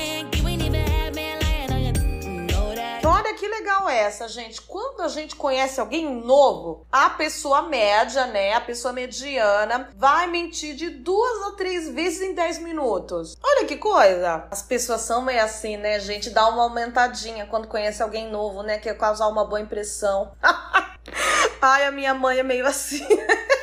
que 3.37 3.47
legal 3.47 3.87
essa, 3.87 4.27
gente. 4.27 4.61
Quando 4.61 5.01
a 5.01 5.07
gente 5.07 5.35
conhece 5.35 5.79
alguém 5.79 6.21
novo, 6.21 6.85
a 6.91 7.09
pessoa 7.11 7.61
média, 7.61 8.25
né, 8.25 8.53
a 8.53 8.61
pessoa 8.61 8.91
mediana, 8.91 9.89
vai 9.95 10.27
mentir 10.27 10.75
de 10.75 10.89
duas 10.89 11.43
a 11.43 11.55
três 11.55 11.87
vezes 11.89 12.21
em 12.21 12.33
10 12.33 12.59
minutos. 12.59 13.37
Olha 13.41 13.65
que 13.65 13.77
coisa. 13.77 14.47
As 14.49 14.61
pessoas 14.61 15.01
são 15.01 15.21
meio 15.21 15.43
assim, 15.43 15.77
né, 15.77 15.99
gente? 15.99 16.31
Dá 16.31 16.47
uma 16.49 16.63
aumentadinha 16.63 17.45
quando 17.45 17.67
conhece 17.67 18.01
alguém 18.01 18.29
novo, 18.29 18.63
né, 18.63 18.79
quer 18.79 18.97
causar 18.97 19.27
uma 19.27 19.45
boa 19.45 19.61
impressão. 19.61 20.31
Ai, 21.61 21.85
a 21.85 21.91
minha 21.91 22.13
mãe 22.13 22.39
é 22.39 22.43
meio 22.43 22.65
assim. 22.65 23.07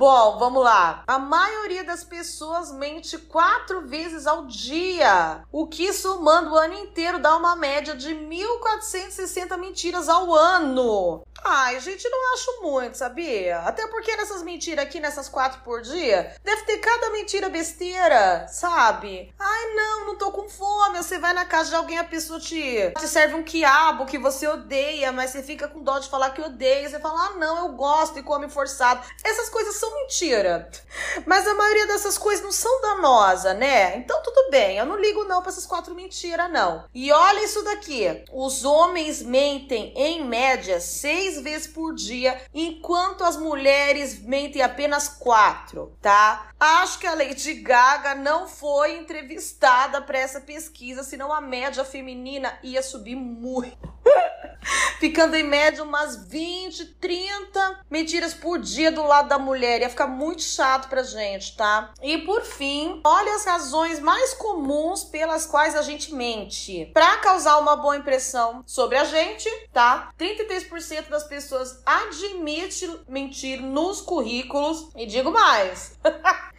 Bom, 0.00 0.38
vamos 0.38 0.64
lá. 0.64 1.04
A 1.06 1.18
maioria 1.18 1.84
das 1.84 2.02
pessoas 2.02 2.72
mente 2.72 3.18
quatro 3.18 3.86
vezes 3.86 4.26
ao 4.26 4.46
dia, 4.46 5.44
o 5.52 5.66
que 5.66 5.92
somando 5.92 6.52
o 6.52 6.56
ano 6.56 6.72
inteiro 6.72 7.18
dá 7.18 7.36
uma 7.36 7.54
média 7.54 7.94
de 7.94 8.14
1.460 8.14 9.58
mentiras 9.58 10.08
ao 10.08 10.34
ano. 10.34 11.22
Ai, 11.44 11.80
gente, 11.80 12.08
não 12.08 12.34
acho 12.34 12.62
muito, 12.62 12.96
sabia? 12.96 13.58
Até 13.60 13.86
porque 13.88 14.14
nessas 14.16 14.42
mentiras 14.42 14.84
aqui, 14.84 15.00
nessas 15.00 15.28
quatro 15.28 15.60
por 15.62 15.80
dia, 15.80 16.34
deve 16.44 16.62
ter 16.62 16.78
cada 16.78 17.10
mentira 17.10 17.48
besteira, 17.48 18.46
sabe? 18.48 19.32
Ai, 19.38 19.74
não, 19.74 20.06
não 20.06 20.16
tô 20.16 20.30
com 20.32 20.48
fome. 20.48 20.98
Você 20.98 21.18
vai 21.18 21.32
na 21.32 21.44
casa 21.44 21.70
de 21.70 21.76
alguém, 21.76 21.98
a 21.98 22.04
pessoa 22.04 22.38
te, 22.38 22.90
te 22.98 23.08
serve 23.08 23.34
um 23.34 23.42
quiabo 23.42 24.06
que 24.06 24.18
você 24.18 24.46
odeia, 24.48 25.12
mas 25.12 25.30
você 25.30 25.42
fica 25.42 25.68
com 25.68 25.82
dó 25.82 25.98
de 25.98 26.08
falar 26.08 26.30
que 26.30 26.42
odeia. 26.42 26.88
Você 26.88 26.98
fala, 26.98 27.26
ah, 27.26 27.38
não, 27.38 27.58
eu 27.58 27.68
gosto 27.72 28.18
e 28.18 28.22
come 28.22 28.48
forçado. 28.48 29.06
Essas 29.24 29.48
coisas 29.48 29.76
são 29.76 29.89
mentira. 29.94 30.70
Mas 31.26 31.46
a 31.46 31.54
maioria 31.54 31.86
dessas 31.86 32.18
coisas 32.18 32.44
não 32.44 32.52
são 32.52 32.80
danosas, 32.80 33.56
né? 33.56 33.96
Então 33.96 34.22
tudo 34.22 34.50
bem, 34.50 34.78
eu 34.78 34.86
não 34.86 34.96
ligo 34.96 35.24
não 35.24 35.40
pra 35.40 35.50
essas 35.50 35.66
quatro 35.66 35.94
mentiras, 35.94 36.50
não. 36.50 36.84
E 36.94 37.12
olha 37.12 37.44
isso 37.44 37.62
daqui. 37.62 38.24
Os 38.32 38.64
homens 38.64 39.22
mentem, 39.22 39.92
em 39.96 40.24
média, 40.24 40.80
seis 40.80 41.40
vezes 41.40 41.66
por 41.66 41.94
dia, 41.94 42.40
enquanto 42.52 43.24
as 43.24 43.36
mulheres 43.36 44.20
mentem 44.22 44.62
apenas 44.62 45.08
quatro, 45.08 45.96
tá? 46.00 46.50
Acho 46.58 46.98
que 46.98 47.06
a 47.06 47.14
Lady 47.14 47.54
Gaga 47.54 48.14
não 48.14 48.46
foi 48.48 48.96
entrevistada 48.98 50.00
para 50.02 50.18
essa 50.18 50.40
pesquisa, 50.40 51.02
senão 51.02 51.32
a 51.32 51.40
média 51.40 51.84
feminina 51.84 52.58
ia 52.62 52.82
subir 52.82 53.16
muito. 53.16 53.89
Ficando 55.00 55.34
em 55.34 55.42
média 55.42 55.82
umas 55.82 56.28
20, 56.28 56.84
30 57.00 57.80
mentiras 57.90 58.34
por 58.34 58.58
dia 58.58 58.92
do 58.92 59.02
lado 59.02 59.28
da 59.28 59.38
mulher. 59.38 59.80
Ia 59.80 59.88
ficar 59.88 60.06
muito 60.06 60.42
chato 60.42 60.88
pra 60.88 61.02
gente, 61.02 61.56
tá? 61.56 61.92
E 62.02 62.18
por 62.18 62.42
fim, 62.42 63.00
olha 63.04 63.34
as 63.34 63.44
razões 63.44 63.98
mais 63.98 64.34
comuns 64.34 65.02
pelas 65.04 65.46
quais 65.46 65.74
a 65.74 65.82
gente 65.82 66.14
mente. 66.14 66.90
Pra 66.92 67.16
causar 67.18 67.58
uma 67.58 67.76
boa 67.76 67.96
impressão 67.96 68.62
sobre 68.66 68.98
a 68.98 69.04
gente, 69.04 69.48
tá? 69.72 70.10
33% 70.18 71.08
das 71.08 71.24
pessoas 71.24 71.80
admite 71.84 72.88
mentir 73.08 73.60
nos 73.62 74.00
currículos. 74.00 74.88
E 74.94 75.06
digo 75.06 75.30
mais. 75.30 75.98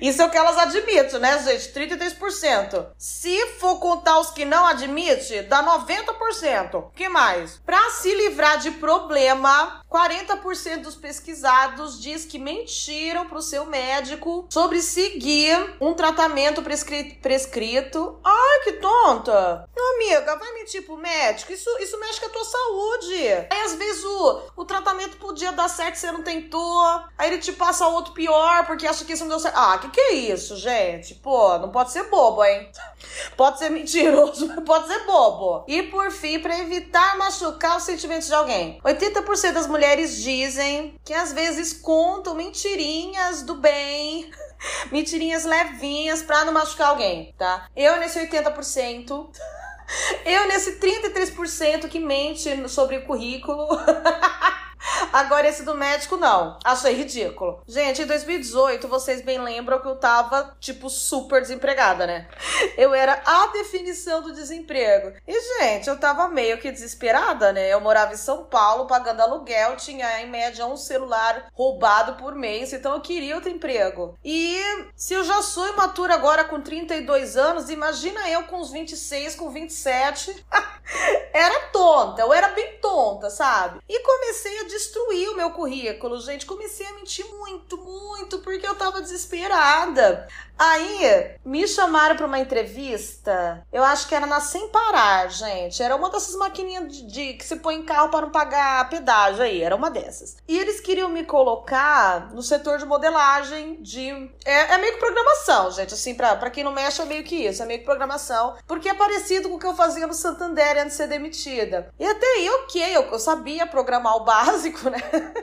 Isso 0.00 0.20
é 0.20 0.26
o 0.26 0.30
que 0.30 0.36
elas 0.36 0.58
admitem, 0.58 1.18
né, 1.18 1.42
gente? 1.42 1.72
33%. 1.72 2.88
Se 2.98 3.46
for 3.58 3.78
contar 3.78 4.18
os 4.20 4.30
que 4.30 4.44
não 4.44 4.66
admite, 4.66 5.42
dá 5.42 5.62
90%. 5.62 6.90
Que 6.96 7.08
mais? 7.08 7.60
Pra 7.64 7.90
se 7.90 8.12
livrar 8.14 8.58
de 8.58 8.70
problema, 8.72 9.82
40% 9.90 10.80
dos 10.80 10.96
pesquisados 10.96 12.00
diz 12.00 12.24
que 12.24 12.38
mentiram 12.38 13.26
pro 13.26 13.42
seu 13.42 13.66
médico 13.66 14.46
sobre 14.50 14.80
seguir 14.80 15.76
um 15.80 15.92
tratamento 15.92 16.62
prescri 16.62 17.18
prescrito. 17.22 18.18
Ai, 18.24 18.60
que 18.64 18.72
tonta! 18.72 19.68
Meu 19.76 19.94
amiga, 19.94 20.36
vai 20.36 20.54
mentir 20.54 20.84
pro 20.84 20.96
médico? 20.96 21.52
Isso, 21.52 21.70
isso 21.80 22.00
mexe 22.00 22.18
com 22.18 22.26
a 22.26 22.30
tua 22.30 22.44
saúde. 22.44 23.14
Aí, 23.50 23.60
às 23.64 23.74
vezes, 23.74 24.04
o, 24.04 24.42
o 24.56 24.64
tratamento 24.64 25.18
podia 25.18 25.52
dar 25.52 25.68
certo, 25.68 25.96
você 25.96 26.10
não 26.10 26.22
tentou. 26.22 26.82
Aí 27.18 27.28
ele 27.28 27.38
te 27.38 27.52
passa 27.52 27.86
outro 27.86 28.14
pior, 28.14 28.66
porque 28.66 28.86
acha 28.86 29.04
que 29.04 29.12
isso 29.12 29.24
não 29.24 29.30
deu 29.30 29.38
certo. 29.38 29.56
Ah, 29.56 29.78
que 29.78 29.90
que 29.90 30.00
é 30.00 30.14
isso, 30.14 30.56
gente? 30.56 31.14
Pô, 31.16 31.58
não 31.58 31.70
pode 31.70 31.92
ser 31.92 32.04
bobo, 32.04 32.42
hein? 32.42 32.70
Pode 33.36 33.58
ser 33.58 33.70
mentiroso, 33.70 34.48
mas 34.54 34.64
pode 34.64 34.88
ser 34.88 35.04
bobo. 35.06 35.64
E, 35.68 35.82
por 35.84 36.10
fim, 36.10 36.40
para 36.40 36.58
evitar 36.58 36.85
machucar 37.16 37.76
os 37.76 37.84
sentimentos 37.84 38.28
de 38.28 38.34
alguém. 38.34 38.80
80% 38.84 39.52
das 39.52 39.66
mulheres 39.66 40.22
dizem 40.22 40.94
que 41.04 41.12
às 41.12 41.32
vezes 41.32 41.72
contam 41.72 42.34
mentirinhas 42.34 43.42
do 43.42 43.54
bem 43.54 44.30
mentirinhas 44.90 45.44
levinhas 45.44 46.22
pra 46.22 46.44
não 46.44 46.52
machucar 46.52 46.88
alguém, 46.88 47.34
tá? 47.38 47.68
Eu 47.76 47.98
nesse 47.98 48.18
80%. 48.18 49.28
Eu 50.24 50.48
nesse 50.48 50.80
33% 50.80 51.88
que 51.88 52.00
mente 52.00 52.68
sobre 52.68 52.96
o 52.96 53.06
currículo. 53.06 53.68
Agora, 55.12 55.48
esse 55.48 55.62
do 55.62 55.74
médico, 55.74 56.16
não. 56.16 56.58
Achei 56.64 56.94
ridículo. 56.94 57.62
Gente, 57.66 58.02
em 58.02 58.06
2018, 58.06 58.88
vocês 58.88 59.22
bem 59.22 59.38
lembram 59.38 59.80
que 59.80 59.88
eu 59.88 59.96
tava, 59.96 60.56
tipo, 60.60 60.88
super 60.88 61.40
desempregada, 61.40 62.06
né? 62.06 62.28
Eu 62.76 62.94
era 62.94 63.20
a 63.24 63.46
definição 63.48 64.22
do 64.22 64.32
desemprego. 64.32 65.12
E, 65.26 65.58
gente, 65.58 65.88
eu 65.88 65.98
tava 65.98 66.28
meio 66.28 66.58
que 66.58 66.70
desesperada, 66.70 67.52
né? 67.52 67.72
Eu 67.72 67.80
morava 67.80 68.14
em 68.14 68.16
São 68.16 68.44
Paulo, 68.44 68.86
pagando 68.86 69.20
aluguel, 69.20 69.76
tinha 69.76 70.20
em 70.20 70.30
média 70.30 70.66
um 70.66 70.76
celular 70.76 71.50
roubado 71.52 72.14
por 72.14 72.34
mês, 72.34 72.72
então 72.72 72.94
eu 72.94 73.00
queria 73.00 73.34
outro 73.34 73.50
emprego. 73.50 74.16
E 74.24 74.60
se 74.94 75.14
eu 75.14 75.24
já 75.24 75.42
sou 75.42 75.66
imatura 75.68 76.14
agora 76.14 76.44
com 76.44 76.60
32 76.60 77.36
anos, 77.36 77.70
imagina 77.70 78.28
eu 78.30 78.44
com 78.44 78.60
uns 78.60 78.70
26, 78.70 79.34
com 79.36 79.50
27. 79.50 80.44
era 81.32 81.68
tonta, 81.72 82.22
eu 82.22 82.32
era 82.32 82.48
bem 82.48 82.78
tonta, 82.80 83.30
sabe? 83.30 83.80
E 83.88 84.00
comecei 84.00 84.60
a 84.60 84.64
destruir 84.76 85.30
o 85.30 85.36
meu 85.36 85.50
currículo, 85.50 86.20
gente. 86.20 86.46
Comecei 86.46 86.86
a 86.86 86.92
mentir 86.92 87.26
muito, 87.26 87.78
muito, 87.78 88.38
porque 88.40 88.66
eu 88.66 88.74
tava 88.74 89.00
desesperada. 89.00 90.28
Aí 90.58 91.36
me 91.44 91.68
chamaram 91.68 92.16
para 92.16 92.26
uma 92.26 92.38
entrevista. 92.38 93.62
Eu 93.70 93.84
acho 93.84 94.08
que 94.08 94.14
era 94.14 94.26
na 94.26 94.40
Sem 94.40 94.68
Parar, 94.68 95.28
gente. 95.28 95.82
Era 95.82 95.94
uma 95.94 96.10
dessas 96.10 96.34
maquininhas 96.34 96.88
de, 96.90 97.06
de 97.06 97.32
que 97.34 97.44
se 97.44 97.56
põe 97.56 97.76
em 97.76 97.82
carro 97.82 98.08
para 98.08 98.22
não 98.22 98.30
pagar 98.30 98.88
pedágio 98.88 99.42
aí. 99.42 99.62
Era 99.62 99.76
uma 99.76 99.90
dessas. 99.90 100.36
E 100.48 100.58
eles 100.58 100.80
queriam 100.80 101.10
me 101.10 101.24
colocar 101.24 102.32
no 102.32 102.42
setor 102.42 102.78
de 102.78 102.86
modelagem 102.86 103.82
de. 103.82 104.10
É, 104.44 104.74
é 104.74 104.78
meio 104.78 104.94
que 104.94 104.98
programação, 104.98 105.70
gente. 105.72 105.92
Assim, 105.92 106.14
pra, 106.14 106.50
quem 106.50 106.64
não 106.64 106.72
mexe, 106.72 107.02
é 107.02 107.04
meio 107.04 107.22
que 107.22 107.36
isso. 107.36 107.62
É 107.62 107.66
meio 107.66 107.80
que 107.80 107.84
programação. 107.84 108.56
Porque 108.66 108.88
é 108.88 108.94
parecido 108.94 109.50
com 109.50 109.56
o 109.56 109.58
que 109.58 109.66
eu 109.66 109.74
fazia 109.74 110.06
no 110.06 110.14
Santander 110.14 110.78
antes 110.78 110.92
de 110.92 110.96
ser 110.96 111.06
demitida. 111.06 111.92
E 111.98 112.06
até 112.06 112.26
aí, 112.26 112.48
ok. 112.48 112.96
Eu, 112.96 113.02
eu 113.02 113.18
sabia 113.18 113.66
programar 113.66 114.16
o 114.16 114.24
básico, 114.24 114.55
né? 114.90 114.98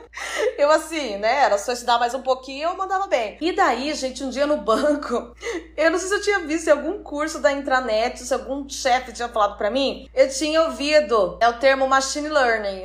Eu, 0.58 0.70
assim, 0.70 1.18
né? 1.18 1.44
Era 1.44 1.58
só 1.58 1.74
estudar 1.74 1.98
mais 1.98 2.14
um 2.14 2.22
pouquinho 2.22 2.70
eu 2.70 2.78
mandava 2.78 3.08
bem. 3.08 3.38
E 3.42 3.52
daí, 3.52 3.94
gente, 3.96 4.24
um 4.24 4.30
dia 4.30 4.46
no 4.46 4.58
banco 4.58 4.74
banco. 5.04 5.36
Eu 5.76 5.92
não 5.92 6.00
sei 6.00 6.08
se 6.08 6.14
eu 6.16 6.22
tinha 6.22 6.40
visto 6.40 6.68
em 6.68 6.72
algum 6.72 7.02
curso 7.02 7.40
da 7.40 7.52
intranet, 7.52 8.24
se 8.24 8.34
algum 8.34 8.68
chefe 8.70 9.12
tinha 9.12 9.28
falado 9.28 9.58
para 9.58 9.72
mim. 9.72 10.08
Eu 10.14 10.30
tinha 10.30 10.62
ouvido 10.64 11.38
é 11.40 11.50
o 11.50 11.54
termo 11.54 11.88
machine 11.88 12.30
learning. 12.30 12.84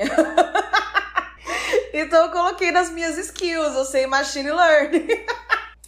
então 1.92 2.24
eu 2.24 2.30
coloquei 2.30 2.72
nas 2.72 2.90
minhas 2.90 3.18
skills, 3.18 3.74
eu 3.74 3.84
sei 3.84 4.06
machine 4.06 4.50
learning. 4.50 5.06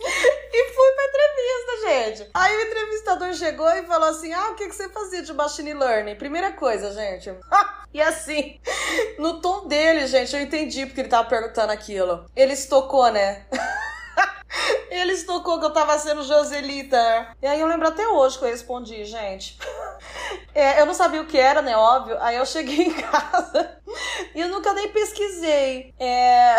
E 0.52 0.72
fui 0.72 0.92
pra 0.92 1.04
entrevista, 1.04 1.88
gente. 1.88 2.30
Aí 2.34 2.56
o 2.56 2.60
entrevistador 2.62 3.32
chegou 3.34 3.68
e 3.70 3.86
falou 3.86 4.08
assim: 4.08 4.32
Ah, 4.32 4.50
o 4.50 4.56
que, 4.56 4.66
que 4.68 4.74
você 4.74 4.88
fazia 4.88 5.22
de 5.22 5.32
machine 5.32 5.74
learning? 5.74 6.16
Primeira 6.16 6.50
coisa, 6.52 6.92
gente. 6.92 7.32
e 7.94 8.02
assim, 8.02 8.60
no 9.16 9.40
tom 9.40 9.68
dele, 9.68 10.08
gente, 10.08 10.34
eu 10.34 10.42
entendi 10.42 10.86
porque 10.86 11.02
ele 11.02 11.08
tava 11.08 11.28
perguntando 11.28 11.72
aquilo. 11.72 12.26
Ele 12.34 12.52
estocou, 12.52 13.12
né? 13.12 13.46
Ele 14.90 15.12
estocou 15.12 15.60
que 15.60 15.64
eu 15.64 15.72
tava 15.72 15.96
sendo 15.98 16.24
Joselita. 16.24 17.36
E 17.40 17.46
aí 17.46 17.60
eu 17.60 17.68
lembro 17.68 17.86
até 17.86 18.06
hoje 18.08 18.36
que 18.36 18.44
eu 18.44 18.48
respondi, 18.48 19.04
gente. 19.04 19.56
É, 20.52 20.80
eu 20.80 20.86
não 20.86 20.94
sabia 20.94 21.22
o 21.22 21.26
que 21.26 21.38
era, 21.38 21.62
né? 21.62 21.76
Óbvio. 21.76 22.16
Aí 22.20 22.36
eu 22.36 22.44
cheguei 22.44 22.86
em 22.86 22.92
casa 22.92 23.80
e 24.34 24.40
eu 24.40 24.48
nunca 24.48 24.72
nem 24.72 24.88
pesquisei. 24.88 25.94
É... 25.98 26.56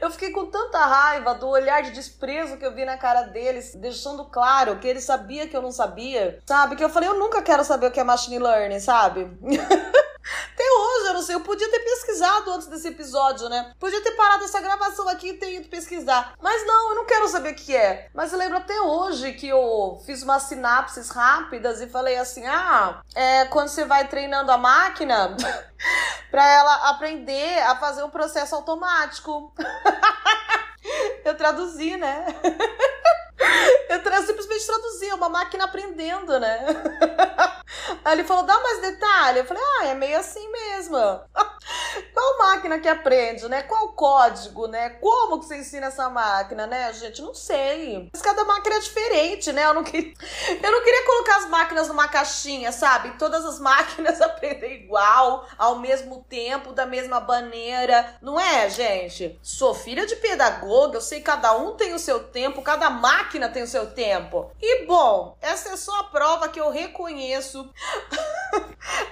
Eu 0.00 0.10
fiquei 0.10 0.30
com 0.30 0.46
tanta 0.46 0.78
raiva 0.78 1.34
do 1.34 1.48
olhar 1.48 1.82
de 1.82 1.90
desprezo 1.90 2.56
que 2.56 2.64
eu 2.64 2.74
vi 2.74 2.84
na 2.84 2.96
cara 2.96 3.22
deles, 3.22 3.74
deixando 3.74 4.24
claro 4.26 4.78
que 4.78 4.86
ele 4.86 5.00
sabia 5.00 5.48
que 5.48 5.56
eu 5.56 5.62
não 5.62 5.72
sabia, 5.72 6.40
sabe? 6.46 6.76
Que 6.76 6.84
eu 6.84 6.88
falei, 6.88 7.08
eu 7.08 7.18
nunca 7.18 7.42
quero 7.42 7.64
saber 7.64 7.86
o 7.86 7.90
que 7.90 8.00
é 8.00 8.04
machine 8.04 8.38
learning, 8.38 8.80
sabe? 8.80 9.28
Até 10.52 10.64
hoje, 10.64 11.06
eu 11.06 11.14
não 11.14 11.22
sei, 11.22 11.34
eu 11.34 11.40
podia 11.40 11.70
ter 11.70 11.80
pesquisado 11.80 12.50
antes 12.52 12.66
desse 12.66 12.88
episódio, 12.88 13.48
né? 13.48 13.72
Podia 13.78 14.02
ter 14.02 14.12
parado 14.12 14.44
essa 14.44 14.60
gravação 14.60 15.08
aqui 15.08 15.28
e 15.28 15.36
ter 15.36 15.54
ido 15.54 15.68
pesquisar. 15.68 16.34
Mas 16.40 16.66
não, 16.66 16.90
eu 16.90 16.96
não 16.96 17.04
quero 17.04 17.28
saber 17.28 17.52
o 17.52 17.54
que 17.54 17.76
é. 17.76 18.08
Mas 18.14 18.32
eu 18.32 18.38
lembro 18.38 18.58
até 18.58 18.80
hoje 18.80 19.32
que 19.32 19.48
eu 19.48 20.00
fiz 20.04 20.22
umas 20.22 20.44
sinapses 20.44 21.10
rápidas 21.10 21.80
e 21.80 21.86
falei 21.86 22.16
assim: 22.16 22.44
ah, 22.46 23.00
é 23.14 23.44
quando 23.46 23.68
você 23.68 23.84
vai 23.84 24.08
treinando 24.08 24.50
a 24.50 24.58
máquina 24.58 25.36
para 26.30 26.48
ela 26.50 26.90
aprender 26.90 27.58
a 27.62 27.76
fazer 27.76 28.02
um 28.02 28.10
processo 28.10 28.54
automático. 28.54 29.52
eu 31.24 31.36
traduzi, 31.36 31.96
né? 31.96 32.26
Eu, 33.88 34.02
tra 34.02 34.22
simplesmente 34.22 34.66
traduzi, 34.66 35.08
é 35.08 35.14
uma 35.14 35.28
máquina 35.28 35.64
aprendendo, 35.64 36.38
né? 36.40 36.58
Aí 38.04 38.14
ele 38.14 38.24
falou, 38.24 38.44
dá 38.44 38.58
mais 38.60 38.80
detalhe. 38.80 39.40
Eu 39.40 39.44
falei, 39.44 39.62
ah, 39.80 39.86
é 39.86 39.94
meio 39.94 40.18
assim 40.18 40.50
mesmo. 40.50 40.96
Qual 42.14 42.38
máquina 42.38 42.78
que 42.78 42.88
aprende, 42.88 43.48
né? 43.48 43.62
Qual 43.62 43.92
código, 43.92 44.66
né? 44.66 44.90
Como 44.90 45.40
que 45.40 45.46
você 45.46 45.58
ensina 45.58 45.86
essa 45.86 46.08
máquina, 46.08 46.66
né, 46.66 46.92
gente? 46.92 47.20
Não 47.22 47.34
sei. 47.34 48.08
Mas 48.12 48.22
cada 48.22 48.44
máquina 48.44 48.76
é 48.76 48.80
diferente, 48.80 49.52
né? 49.52 49.66
Eu 49.66 49.74
não, 49.74 49.84
queria, 49.84 50.12
eu 50.62 50.72
não 50.72 50.82
queria 50.82 51.06
colocar 51.06 51.36
as 51.36 51.48
máquinas 51.48 51.88
numa 51.88 52.08
caixinha, 52.08 52.72
sabe? 52.72 53.18
Todas 53.18 53.44
as 53.44 53.58
máquinas 53.58 54.20
aprendem 54.20 54.84
igual, 54.84 55.46
ao 55.58 55.78
mesmo 55.78 56.24
tempo, 56.28 56.72
da 56.72 56.86
mesma 56.86 57.20
maneira. 57.20 58.16
Não 58.22 58.38
é, 58.38 58.68
gente? 58.70 59.38
Sou 59.42 59.74
filha 59.74 60.06
de 60.06 60.16
pedagoga, 60.16 60.96
eu 60.96 61.02
sei 61.02 61.18
que 61.18 61.26
cada 61.26 61.56
um 61.56 61.76
tem 61.76 61.94
o 61.94 61.98
seu 61.98 62.22
tempo, 62.24 62.62
cada 62.62 62.88
máquina 62.88 63.25
tem 63.48 63.62
o 63.62 63.66
seu 63.66 63.86
tempo. 63.90 64.50
E 64.60 64.86
bom, 64.86 65.36
essa 65.40 65.70
é 65.70 65.76
só 65.76 66.00
a 66.00 66.04
prova 66.04 66.48
que 66.48 66.60
eu 66.60 66.70
reconheço 66.70 67.70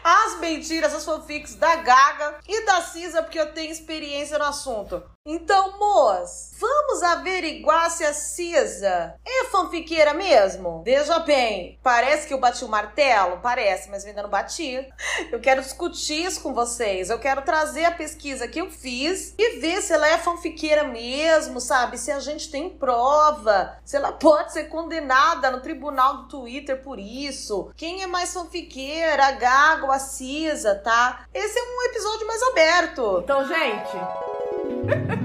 as 0.02 0.38
mentiras, 0.38 0.94
as 0.94 1.04
fanfics 1.04 1.54
da 1.54 1.76
Gaga 1.76 2.38
e 2.46 2.64
da 2.66 2.82
Cisa, 2.82 3.22
porque 3.22 3.40
eu 3.40 3.52
tenho 3.52 3.72
experiência 3.72 4.38
no 4.38 4.44
assunto. 4.44 5.02
Então, 5.26 5.78
moças, 5.78 6.50
vamos 6.58 7.02
averiguar 7.02 7.90
se 7.90 8.04
a 8.04 8.12
Cisa 8.12 9.14
é 9.24 9.44
fanfiqueira 9.46 10.12
mesmo? 10.12 10.82
Veja 10.84 11.18
bem, 11.20 11.78
parece 11.82 12.28
que 12.28 12.34
eu 12.34 12.38
bati 12.38 12.62
o 12.62 12.68
martelo? 12.68 13.40
Parece, 13.40 13.88
mas 13.88 14.04
ainda 14.04 14.22
não 14.22 14.28
bati. 14.28 14.86
Eu 15.32 15.40
quero 15.40 15.62
discutir 15.62 16.26
isso 16.26 16.42
com 16.42 16.52
vocês. 16.52 17.08
Eu 17.08 17.18
quero 17.18 17.40
trazer 17.40 17.86
a 17.86 17.90
pesquisa 17.90 18.46
que 18.46 18.60
eu 18.60 18.70
fiz 18.70 19.34
e 19.38 19.60
ver 19.60 19.80
se 19.80 19.94
ela 19.94 20.06
é 20.06 20.18
fanfiqueira 20.18 20.84
mesmo, 20.84 21.58
sabe? 21.58 21.96
Se 21.96 22.12
a 22.12 22.20
gente 22.20 22.50
tem 22.50 22.68
prova, 22.68 23.78
se 23.82 23.96
ela 23.96 24.12
pode 24.12 24.52
ser 24.52 24.64
condenada 24.64 25.50
no 25.50 25.62
tribunal 25.62 26.18
do 26.18 26.28
Twitter 26.28 26.82
por 26.82 26.98
isso. 26.98 27.72
Quem 27.76 28.02
é 28.02 28.06
mais 28.06 28.34
fanfiqueira, 28.34 29.26
a 29.26 29.32
Gaga 29.32 29.63
ou 29.82 29.92
a 29.92 29.98
Cisa, 29.98 30.74
tá? 30.74 31.26
Esse 31.32 31.58
é 31.58 31.62
um 31.62 31.82
episódio 31.90 32.26
mais 32.26 32.42
aberto. 32.42 33.20
Então, 33.22 33.46
gente. 33.46 33.96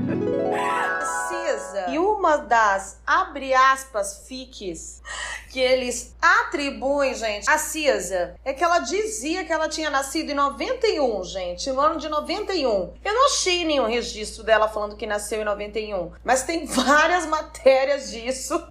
Cisa 1.28 1.90
E 1.90 2.00
uma 2.00 2.38
das, 2.38 3.00
abre 3.06 3.54
aspas, 3.54 4.26
fiques 4.28 5.02
que 5.50 5.60
eles 5.60 6.16
atribuem, 6.22 7.16
gente, 7.16 7.50
a 7.50 7.58
Cisa 7.58 8.36
é 8.46 8.54
que 8.54 8.64
ela 8.64 8.80
dizia 8.80 9.44
que 9.44 9.52
ela 9.52 9.68
tinha 9.68 9.90
nascido 9.90 10.30
em 10.30 10.36
91, 10.36 11.24
gente, 11.24 11.72
no 11.72 11.82
ano 11.82 12.00
de 12.00 12.08
91. 12.08 12.94
Eu 13.04 13.14
não 13.14 13.26
achei 13.26 13.66
nenhum 13.66 13.88
registro 13.88 14.44
dela 14.44 14.70
falando 14.70 14.96
que 14.96 15.08
nasceu 15.08 15.42
em 15.42 15.46
91, 15.46 16.12
mas 16.24 16.44
tem 16.44 16.66
várias 16.68 17.26
matérias 17.26 18.12
disso 18.12 18.64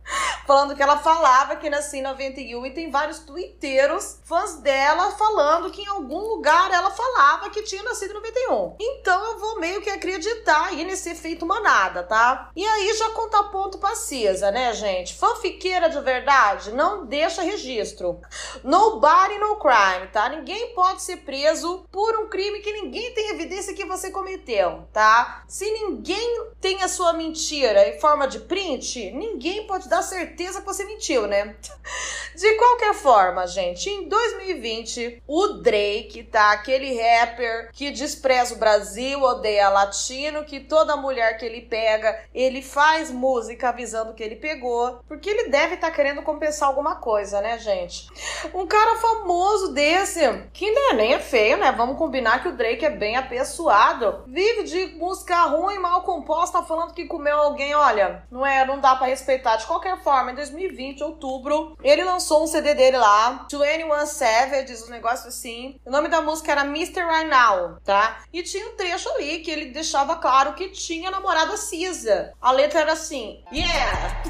falando 0.46 0.74
que 0.74 0.82
ela 0.82 0.98
falava 0.98 1.56
que 1.56 1.68
nasceu 1.68 1.98
em 1.98 2.02
91 2.02 2.66
e 2.66 2.70
tem 2.70 2.90
vários 2.90 3.18
twitteiros 3.18 4.20
fãs 4.24 4.56
dela 4.60 5.10
falando 5.12 5.70
que 5.70 5.82
em 5.82 5.88
algum 5.88 6.20
lugar 6.20 6.70
ela 6.72 6.90
falava 6.90 7.50
que 7.50 7.62
tinha 7.62 7.82
nascido 7.82 8.12
em 8.12 8.14
91. 8.14 8.76
Então 8.80 9.32
eu 9.32 9.38
vou 9.38 9.60
meio 9.60 9.82
que 9.82 9.90
acreditar 9.90 10.66
aí 10.66 10.84
nesse 10.84 11.10
efeito 11.10 11.44
manada, 11.78 12.02
tá? 12.02 12.50
E 12.56 12.64
aí 12.64 12.94
já 12.94 13.10
contar 13.10 13.44
ponto 13.44 13.78
pra 13.78 13.94
Cisa, 13.94 14.50
né, 14.50 14.72
gente? 14.74 15.14
Fanfiqueira 15.14 15.88
de 15.88 16.00
verdade 16.00 16.72
não 16.72 17.06
deixa 17.06 17.42
registro. 17.42 18.20
Nobody 18.64 19.38
no 19.38 19.56
crime, 19.56 20.08
tá? 20.12 20.28
Ninguém 20.28 20.74
pode 20.74 21.02
ser 21.02 21.18
preso 21.18 21.86
por 21.90 22.18
um 22.20 22.28
crime 22.28 22.60
que 22.60 22.72
ninguém 22.72 23.12
tem 23.14 23.30
evidência 23.30 23.74
que 23.74 23.84
você 23.84 24.10
cometeu, 24.10 24.88
tá? 24.92 25.44
Se 25.46 25.70
ninguém 25.70 26.48
tem 26.60 26.82
a 26.82 26.88
sua 26.88 27.12
mentira 27.12 27.88
em 27.88 28.00
forma 28.00 28.26
de 28.26 28.40
print, 28.40 29.12
ninguém 29.12 29.66
pode 29.66 29.88
dar 29.88 30.02
certeza 30.02 30.60
que 30.60 30.66
você 30.66 30.84
mentiu, 30.84 31.26
né? 31.26 31.56
De 32.34 32.54
qualquer 32.54 32.94
forma, 32.94 33.48
gente, 33.48 33.90
em 33.90 34.08
2020, 34.08 35.24
o 35.26 35.48
Drake, 35.54 36.22
tá? 36.22 36.52
Aquele 36.52 36.94
rapper 36.96 37.70
que 37.72 37.90
despreza 37.90 38.54
o 38.54 38.58
Brasil, 38.58 39.20
odeia 39.20 39.68
latino, 39.68 40.44
que 40.44 40.60
toda 40.60 40.96
mulher 40.96 41.36
que 41.36 41.44
ele 41.44 41.62
pega, 41.68 42.18
ele 42.34 42.62
faz 42.62 43.10
música 43.10 43.68
avisando 43.68 44.14
que 44.14 44.22
ele 44.22 44.36
pegou, 44.36 45.00
porque 45.06 45.28
ele 45.28 45.48
deve 45.48 45.74
estar 45.74 45.88
tá 45.88 45.94
querendo 45.94 46.22
compensar 46.22 46.68
alguma 46.68 46.96
coisa, 46.96 47.40
né, 47.40 47.58
gente? 47.58 48.08
Um 48.54 48.66
cara 48.66 48.96
famoso 48.96 49.72
desse, 49.72 50.20
que 50.52 50.70
né, 50.70 50.92
nem 50.94 51.14
é 51.14 51.18
feio, 51.18 51.56
né? 51.56 51.72
Vamos 51.72 51.98
combinar 51.98 52.42
que 52.42 52.48
o 52.48 52.56
Drake 52.56 52.84
é 52.84 52.90
bem 52.90 53.16
apessoado. 53.16 54.24
Vive 54.26 54.64
de 54.64 54.86
música 54.96 55.42
ruim, 55.44 55.78
mal 55.78 56.02
composta, 56.02 56.62
falando 56.62 56.94
que 56.94 57.04
comeu 57.04 57.36
alguém. 57.36 57.74
Olha, 57.74 58.22
não 58.30 58.46
é, 58.46 58.64
não 58.64 58.80
dá 58.80 58.96
para 58.96 59.06
respeitar. 59.06 59.56
De 59.56 59.66
qualquer 59.66 59.98
forma, 60.02 60.32
em 60.32 60.34
2020, 60.34 61.02
outubro, 61.02 61.76
ele 61.82 62.04
lançou 62.04 62.42
um 62.42 62.46
CD 62.46 62.74
dele 62.74 62.96
lá, 62.96 63.46
21 63.50 64.06
Savage, 64.06 64.84
um 64.84 64.90
negócio 64.90 65.28
assim. 65.28 65.78
O 65.84 65.90
nome 65.90 66.08
da 66.08 66.20
música 66.20 66.52
era 66.52 66.62
Mr. 66.62 67.04
Right 67.04 67.28
Now, 67.28 67.78
tá? 67.84 68.20
E 68.32 68.42
tinha 68.42 68.66
um 68.68 68.76
trecho 68.76 69.08
ali 69.10 69.40
que 69.40 69.50
ele 69.50 69.66
deixava 69.66 70.16
claro 70.16 70.54
que 70.54 70.68
tinha 70.68 71.10
namorada 71.10 71.56
Cisa. 71.58 72.32
A 72.40 72.50
letra 72.50 72.80
era 72.80 72.92
assim: 72.92 73.44
Yeah! 73.52 74.22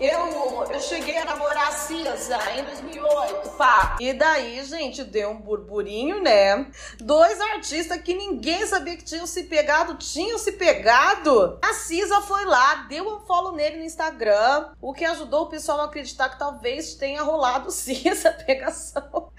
Eu, 0.00 0.64
eu 0.72 0.80
cheguei 0.80 1.18
a 1.18 1.24
namorar 1.24 1.68
a 1.68 1.72
Cisa 1.72 2.38
em 2.56 2.62
2008, 2.62 3.50
pá. 3.50 3.96
E 3.98 4.12
daí, 4.12 4.64
gente, 4.64 5.02
deu 5.02 5.30
um 5.30 5.40
burburinho, 5.40 6.22
né? 6.22 6.70
Dois 7.00 7.40
artistas 7.40 8.00
que 8.00 8.14
ninguém 8.14 8.64
sabia 8.64 8.96
que 8.96 9.02
tinham 9.02 9.26
se 9.26 9.44
pegado, 9.44 9.96
tinham 9.96 10.38
se 10.38 10.52
pegado. 10.52 11.58
A 11.60 11.74
Cisa 11.74 12.20
foi 12.20 12.44
lá, 12.44 12.86
deu 12.88 13.08
um 13.08 13.20
follow 13.26 13.56
nele 13.56 13.78
no 13.78 13.84
Instagram, 13.84 14.68
o 14.80 14.94
que 14.94 15.04
ajudou 15.04 15.42
o 15.42 15.48
pessoal 15.48 15.80
a 15.80 15.84
acreditar 15.86 16.28
que 16.28 16.38
talvez 16.38 16.94
tenha 16.94 17.22
rolado 17.22 17.70
sim 17.72 18.08
essa 18.08 18.30
pegação. 18.30 19.32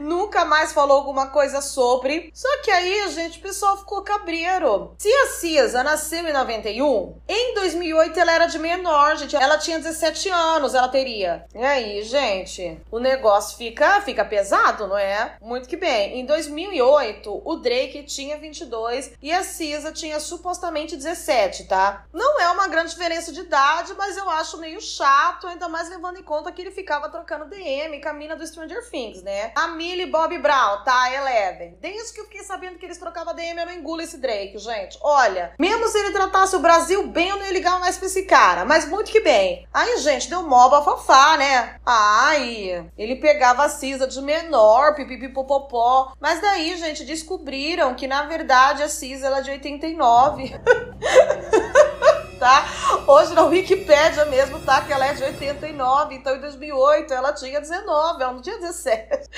Nunca 0.00 0.44
mais 0.46 0.72
falou 0.72 0.96
alguma 0.96 1.26
coisa 1.26 1.60
sobre. 1.60 2.30
Só 2.32 2.48
que 2.62 2.70
aí, 2.70 3.10
gente, 3.10 3.38
o 3.38 3.42
pessoal 3.42 3.76
ficou 3.76 4.00
cabreiro. 4.02 4.94
Se 4.98 5.12
a 5.12 5.26
Cisa 5.26 5.82
nasceu 5.82 6.26
em 6.26 6.32
91, 6.58 7.20
em 7.28 7.54
2008 7.54 8.18
ela 8.18 8.32
era 8.32 8.46
de 8.46 8.58
menor, 8.58 9.16
gente. 9.16 9.36
Ela 9.36 9.58
tinha 9.58 9.78
17 9.78 10.28
anos, 10.28 10.74
ela 10.74 10.88
teria. 10.88 11.46
E 11.54 11.64
aí, 11.64 12.02
gente, 12.02 12.80
o 12.90 12.98
negócio 12.98 13.56
fica, 13.56 14.00
fica 14.00 14.24
pesado, 14.24 14.86
não 14.86 14.98
é? 14.98 15.36
Muito 15.40 15.68
que 15.68 15.76
bem. 15.76 16.18
Em 16.18 16.26
2008, 16.26 17.42
o 17.44 17.56
Drake 17.56 18.02
tinha 18.02 18.36
22 18.36 19.12
e 19.22 19.32
a 19.32 19.42
Cisa 19.42 19.92
tinha 19.92 20.18
supostamente 20.18 20.96
17, 20.96 21.64
tá? 21.64 22.04
Não 22.12 22.40
é 22.40 22.48
uma 22.50 22.68
grande 22.68 22.90
diferença 22.90 23.32
de 23.32 23.40
idade, 23.40 23.94
mas 23.96 24.16
eu 24.16 24.28
acho 24.30 24.58
meio 24.58 24.80
chato, 24.80 25.46
ainda 25.46 25.68
mais 25.68 25.88
levando 25.88 26.18
em 26.18 26.22
conta 26.22 26.50
que 26.52 26.60
ele 26.60 26.70
ficava 26.70 27.08
trocando 27.08 27.46
DM 27.46 28.00
com 28.00 28.08
a 28.08 28.12
mina 28.12 28.36
do 28.36 28.46
Stranger 28.46 28.88
Things, 28.90 29.22
né? 29.22 29.52
A 29.54 29.68
Millie 29.68 30.06
Bob 30.06 30.36
Brown, 30.38 30.82
tá? 30.84 31.12
Eleven. 31.12 31.78
Desde 31.80 32.12
que 32.12 32.20
eu 32.20 32.24
fiquei 32.24 32.42
sabendo 32.42 32.78
que 32.78 32.86
eles 32.86 32.98
trocavam 32.98 33.34
DM, 33.34 33.60
eu 33.60 33.66
não 33.66 33.72
engulo 33.72 34.02
esse 34.02 34.18
Drake, 34.18 34.58
gente. 34.58 34.98
Olha, 35.00 35.52
mesmo 35.58 35.86
se 35.88 35.98
ele 35.98 36.12
tratasse 36.48 36.56
o 36.56 36.60
Brasil 36.60 37.06
bem, 37.06 37.28
eu 37.28 37.36
não 37.36 37.44
ia 37.44 37.52
ligar 37.52 37.78
mais 37.78 37.96
pra 37.96 38.06
esse 38.06 38.22
cara. 38.22 38.64
Mas 38.64 38.88
muito 38.88 39.10
que 39.10 39.20
bem. 39.20 39.66
Aí, 39.72 39.98
gente, 39.98 40.28
deu 40.28 40.42
mó 40.42 40.68
bafafá, 40.68 41.36
né? 41.36 41.76
Ai, 41.84 42.86
ele 42.96 43.16
pegava 43.16 43.64
a 43.64 43.68
Cisa 43.68 44.06
de 44.06 44.20
menor, 44.20 44.94
pipipipopopó. 44.94 46.12
Mas 46.20 46.40
daí, 46.40 46.76
gente, 46.76 47.04
descobriram 47.04 47.94
que, 47.94 48.06
na 48.06 48.22
verdade, 48.22 48.82
a 48.82 48.88
Cisa 48.88 49.26
ela 49.26 49.38
é 49.38 49.42
de 49.42 49.50
89. 49.50 50.54
tá? 52.38 52.64
Hoje 53.06 53.34
na 53.34 53.42
Wikipédia 53.42 54.24
mesmo 54.26 54.60
tá 54.60 54.80
que 54.80 54.92
ela 54.92 55.06
é 55.06 55.12
de 55.12 55.24
89, 55.24 56.14
então 56.14 56.36
em 56.36 56.40
2008 56.40 57.12
ela 57.12 57.32
tinha 57.32 57.60
19, 57.60 58.22
ela 58.22 58.32
não 58.32 58.40
tinha 58.40 58.58
17. 58.58 59.28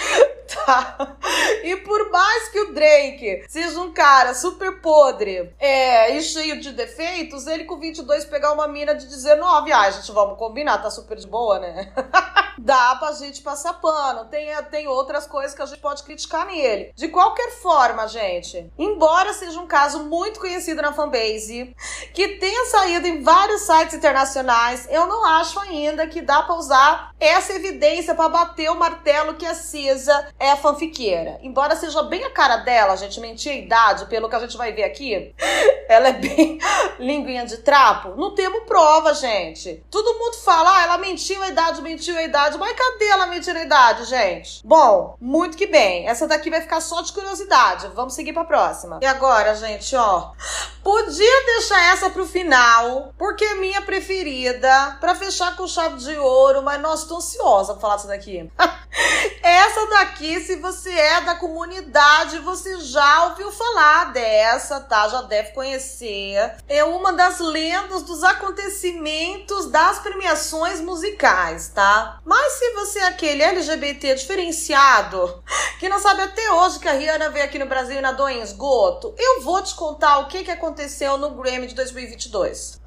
E 1.62 1.76
por 1.76 2.10
mais 2.10 2.48
que 2.48 2.60
o 2.60 2.72
Drake 2.72 3.44
seja 3.48 3.78
um 3.80 3.92
cara 3.92 4.34
super 4.34 4.80
podre 4.80 5.52
é, 5.58 6.16
e 6.16 6.22
cheio 6.22 6.60
de 6.60 6.72
defeitos, 6.72 7.46
ele 7.46 7.64
com 7.64 7.78
22 7.78 8.24
pegar 8.24 8.52
uma 8.52 8.66
mina 8.66 8.94
de 8.94 9.06
19, 9.06 9.72
ai, 9.72 9.92
gente, 9.92 10.10
vamos 10.10 10.38
combinar, 10.38 10.78
tá 10.78 10.90
super 10.90 11.16
de 11.16 11.26
boa, 11.26 11.58
né? 11.58 11.92
Dá 12.58 12.96
pra 12.96 13.12
gente 13.12 13.42
passar 13.42 13.74
pano. 13.74 14.26
Tem, 14.26 14.50
tem 14.70 14.88
outras 14.88 15.26
coisas 15.26 15.54
que 15.54 15.62
a 15.62 15.66
gente 15.66 15.80
pode 15.80 16.02
criticar 16.02 16.46
nele. 16.46 16.92
De 16.94 17.08
qualquer 17.08 17.50
forma, 17.60 18.06
gente, 18.08 18.70
embora 18.78 19.32
seja 19.32 19.60
um 19.60 19.66
caso 19.66 20.04
muito 20.04 20.40
conhecido 20.40 20.82
na 20.82 20.92
fanbase, 20.92 21.74
que 22.14 22.28
tenha 22.38 22.66
saído 22.66 23.06
em 23.06 23.22
vários 23.22 23.62
sites 23.62 23.94
internacionais, 23.94 24.86
eu 24.90 25.06
não 25.06 25.24
acho 25.24 25.58
ainda 25.60 26.06
que 26.06 26.20
dá 26.20 26.42
pra 26.42 26.54
usar 26.54 27.14
essa 27.18 27.52
evidência 27.52 28.14
para 28.14 28.28
bater 28.28 28.70
o 28.70 28.78
martelo 28.78 29.34
que 29.34 29.46
a 29.46 29.54
Cisa 29.54 30.28
é 30.38 30.56
fanfiqueira. 30.56 31.38
Embora 31.42 31.76
seja 31.76 32.02
bem 32.02 32.24
a 32.24 32.30
cara 32.30 32.58
dela, 32.58 32.92
a 32.92 32.96
gente 32.96 33.20
mentir 33.20 33.52
a 33.52 33.56
idade, 33.56 34.06
pelo 34.06 34.28
que 34.28 34.36
a 34.36 34.40
gente 34.40 34.56
vai 34.56 34.72
ver 34.72 34.84
aqui, 34.84 35.34
ela 35.88 36.08
é 36.08 36.12
bem 36.12 36.58
linguinha 36.98 37.44
de 37.44 37.58
trapo. 37.58 38.14
Não 38.16 38.34
temos 38.34 38.64
prova, 38.64 39.14
gente. 39.14 39.82
Todo 39.90 40.18
mundo 40.18 40.36
fala, 40.36 40.78
ah, 40.78 40.82
ela 40.82 40.98
mentiu 40.98 41.42
a 41.42 41.48
idade, 41.48 41.82
mentiu 41.82 42.16
a 42.16 42.22
idade, 42.22 42.49
mas 42.58 42.76
cadê 42.76 43.06
ela 43.06 43.26
mentindo 43.26 43.58
a 43.58 43.62
idade, 43.62 44.04
gente? 44.04 44.60
Bom, 44.64 45.16
muito 45.20 45.56
que 45.56 45.66
bem. 45.66 46.08
Essa 46.08 46.26
daqui 46.26 46.50
vai 46.50 46.60
ficar 46.60 46.80
só 46.80 47.00
de 47.02 47.12
curiosidade. 47.12 47.88
Vamos 47.94 48.14
seguir 48.14 48.32
pra 48.32 48.44
próxima. 48.44 48.98
E 49.02 49.06
agora, 49.06 49.54
gente, 49.54 49.94
ó. 49.96 50.32
Podia 50.82 51.44
deixar 51.46 51.92
essa 51.92 52.10
pro 52.10 52.26
final, 52.26 53.12
porque 53.18 53.44
é 53.44 53.54
minha 53.54 53.82
preferida, 53.82 54.96
para 55.00 55.14
fechar 55.14 55.54
com 55.56 55.66
chave 55.66 55.96
de 55.96 56.16
ouro, 56.16 56.62
mas 56.62 56.80
nossa, 56.80 57.06
tô 57.06 57.16
ansiosa 57.16 57.74
pra 57.74 57.80
falar 57.80 57.96
disso 57.96 58.08
daqui. 58.08 58.50
essa 59.42 59.86
daqui, 59.88 60.40
se 60.40 60.56
você 60.56 60.90
é 60.90 61.20
da 61.20 61.34
comunidade, 61.34 62.38
você 62.38 62.80
já 62.80 63.24
ouviu 63.26 63.52
falar 63.52 64.12
dessa, 64.12 64.80
tá? 64.80 65.08
Já 65.08 65.22
deve 65.22 65.52
conhecer. 65.52 66.56
É 66.68 66.82
uma 66.82 67.12
das 67.12 67.40
lendas 67.40 68.02
dos 68.02 68.22
acontecimentos 68.24 69.66
das 69.66 69.98
premiações 69.98 70.80
musicais, 70.80 71.68
tá? 71.68 72.18
Mas 72.30 72.52
se 72.52 72.70
você 72.74 73.00
é 73.00 73.08
aquele 73.08 73.42
LGBT 73.42 74.14
diferenciado, 74.14 75.42
que 75.80 75.88
não 75.88 75.98
sabe 75.98 76.22
até 76.22 76.52
hoje 76.52 76.78
que 76.78 76.86
a 76.86 76.92
Rihanna 76.92 77.28
veio 77.28 77.44
aqui 77.44 77.58
no 77.58 77.66
Brasil 77.66 77.98
e 77.98 78.00
nadou 78.00 78.28
em 78.28 78.40
esgoto, 78.40 79.12
eu 79.18 79.42
vou 79.42 79.60
te 79.60 79.74
contar 79.74 80.20
o 80.20 80.28
que, 80.28 80.44
que 80.44 80.50
aconteceu 80.52 81.18
no 81.18 81.30
Grammy 81.30 81.66
de 81.66 81.74
2022. 81.74 82.80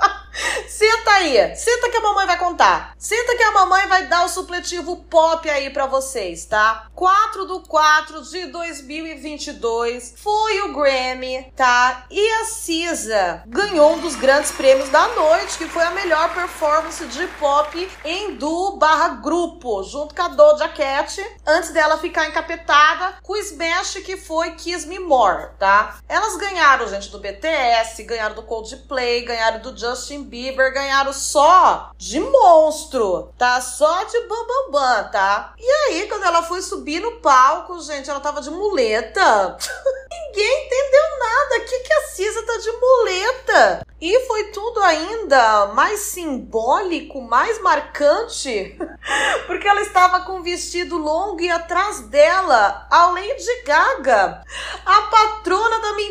Senta 0.67 1.12
aí, 1.12 1.56
senta 1.56 1.89
que 1.89 1.98
a 1.98 2.02
mamãe 2.02 2.26
vai 2.26 2.38
contar. 2.38 2.93
Senta 2.98 3.36
que 3.36 3.43
a 3.43 3.52
mamãe 3.52 3.88
vai 3.88 4.08
dar 4.08 4.26
o 4.26 4.30
supletivo 4.30 4.98
pop 5.10 5.48
aí 5.50 5.69
para 5.69 5.86
vocês, 5.86 6.46
tá? 6.46 6.88
4 6.96 7.46
do 7.46 7.60
4 7.62 8.24
de 8.24 8.48
2022 8.48 10.15
foi 10.17 10.62
o 10.62 10.74
Grammy, 10.74 11.52
tá? 11.56 12.06
E 12.10 12.32
a 12.41 12.46
Cisa 12.46 13.43
ganhou 13.46 13.93
um 13.93 14.00
dos 14.00 14.15
grandes 14.15 14.52
prêmios 14.52 14.89
da 14.89 15.08
noite, 15.10 15.58
que 15.58 15.67
foi 15.67 15.84
a 15.84 15.91
melhor 15.91 16.34
performance 16.34 17.06
de 17.06 17.28
pop 17.39 17.91
em 18.04 18.36
duo 18.36 18.78
barra 18.78 19.10
grupo, 19.10 19.84
junto 19.84 20.15
com 20.15 20.22
a 20.22 20.28
Doja 20.30 20.67
Cat, 20.69 21.24
antes 21.46 21.72
dela 21.72 21.98
ficar 21.98 22.28
encapetada 22.28 23.17
com 23.22 23.34
o 23.34 23.38
Smash 23.38 23.96
que 24.04 24.17
foi 24.17 24.52
Kiss 24.52 24.88
Me 24.88 25.00
More, 25.00 25.52
tá? 25.60 26.00
Elas 26.10 26.36
ganharam, 26.38 26.88
gente, 26.88 27.10
do 27.10 27.19
BTS, 27.19 28.04
ganharam 28.04 28.36
do 28.36 28.43
Coldplay, 28.43 29.22
ganharam 29.22 29.60
do 29.60 29.78
Justin 29.78 30.22
Bieber, 30.23 30.73
ganharam 30.73 31.13
só 31.13 31.91
de 31.97 32.19
monstro, 32.19 33.31
tá? 33.38 33.62
Só 33.62 34.03
de 34.03 34.19
bambambam, 34.21 34.71
bam, 34.71 35.03
bam, 35.03 35.12
tá? 35.12 35.53
E 35.57 35.71
aí, 35.71 36.07
quando 36.07 36.23
ela 36.23 36.43
foi 36.43 36.62
subir 36.62 36.99
no 36.99 37.19
palco, 37.19 37.79
gente, 37.81 38.09
ela 38.09 38.19
tava 38.19 38.41
de 38.41 38.49
muleta. 38.49 39.57
Ninguém 40.09 40.65
entendeu 40.65 41.19
nada. 41.19 41.59
Que, 41.62 41.79
que 41.79 41.93
a 41.93 42.01
Cisa 42.07 42.43
tá 42.43 42.57
de 42.57 42.71
muleta? 42.71 43.86
E 44.05 44.19
foi 44.27 44.51
tudo 44.51 44.81
ainda 44.81 45.67
mais 45.67 46.01
simbólico, 46.01 47.21
mais 47.21 47.62
marcante, 47.62 48.77
porque 49.47 49.65
ela 49.65 49.79
estava 49.79 50.19
com 50.25 50.39
um 50.39 50.43
vestido 50.43 50.97
longo 50.97 51.39
e 51.39 51.49
atrás 51.49 52.01
dela, 52.01 52.86
a 52.91 53.05
Lady 53.12 53.63
Gaga, 53.65 54.43
a 54.86 55.01
patrona 55.03 55.62
da 55.62 55.62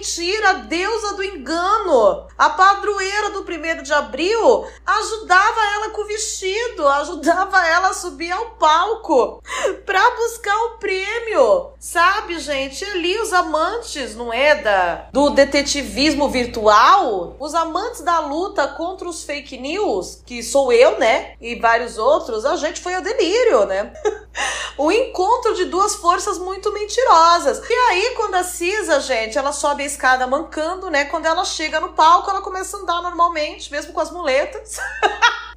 mentira, 0.03 0.51
a 0.51 0.53
deusa 0.55 1.15
do 1.15 1.23
engano, 1.23 2.27
a 2.37 2.51
padroeira 2.51 3.31
do 3.31 3.45
primeiro 3.45 3.85
de 3.85 3.93
abril, 3.93 4.67
ajudava 4.85 5.61
ela 5.75 5.91
com 5.91 6.03
o 6.03 6.07
vestido, 6.07 6.89
ajudava 6.89 7.65
ela 7.65 7.91
a 7.91 7.95
subir 7.95 8.33
ao 8.33 8.51
palco 8.57 9.41
para 9.87 10.11
buscar 10.17 10.57
o 10.65 10.79
prêmio. 10.79 11.71
Sabe, 11.79 12.41
gente, 12.41 12.85
ali 12.85 13.17
os 13.21 13.33
amantes, 13.33 14.17
não 14.17 14.33
é 14.33 14.57
da 14.57 15.07
do 15.13 15.31
detetivismo 15.31 16.29
virtual, 16.29 17.37
os 17.39 17.55
amantes 17.55 18.01
da 18.01 18.19
luta 18.19 18.67
contra 18.67 19.09
os 19.09 19.23
fake 19.23 19.57
news, 19.57 20.21
que 20.27 20.43
sou 20.43 20.73
eu, 20.73 20.99
né, 20.99 21.35
e 21.41 21.55
vários 21.55 21.97
outros, 21.97 22.45
a 22.45 22.57
gente 22.57 22.81
foi 22.81 22.95
ao 22.97 23.03
delírio, 23.03 23.67
né? 23.67 23.93
o 24.77 24.91
encontro 24.91 25.55
de 25.55 25.67
duas 25.67 25.95
forças 25.97 26.39
muito 26.39 26.73
mentirosas. 26.73 27.63
E 27.69 27.73
aí, 27.73 28.15
quando 28.17 28.35
a 28.35 28.43
Cisa, 28.43 29.01
gente, 29.01 29.39
ela 29.39 29.53
sobe 29.53 29.83
a 29.83 29.87
escada 29.93 30.27
mancando, 30.27 30.91
né? 30.91 31.05
Quando 31.05 31.27
ela 31.27 31.45
chega 31.45 31.81
no 31.81 31.93
palco, 31.93 32.31
ela 32.31 32.43
começa 32.43 32.77
a 32.77 32.81
andar 32.81 33.03
normalmente, 33.03 33.71
mesmo 33.71 33.93
com 33.93 34.01
as 34.01 34.11
muletas. 34.11 34.79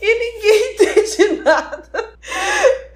e 0.00 0.14
ninguém 0.18 0.74
entende 0.74 1.42
nada. 1.42 2.14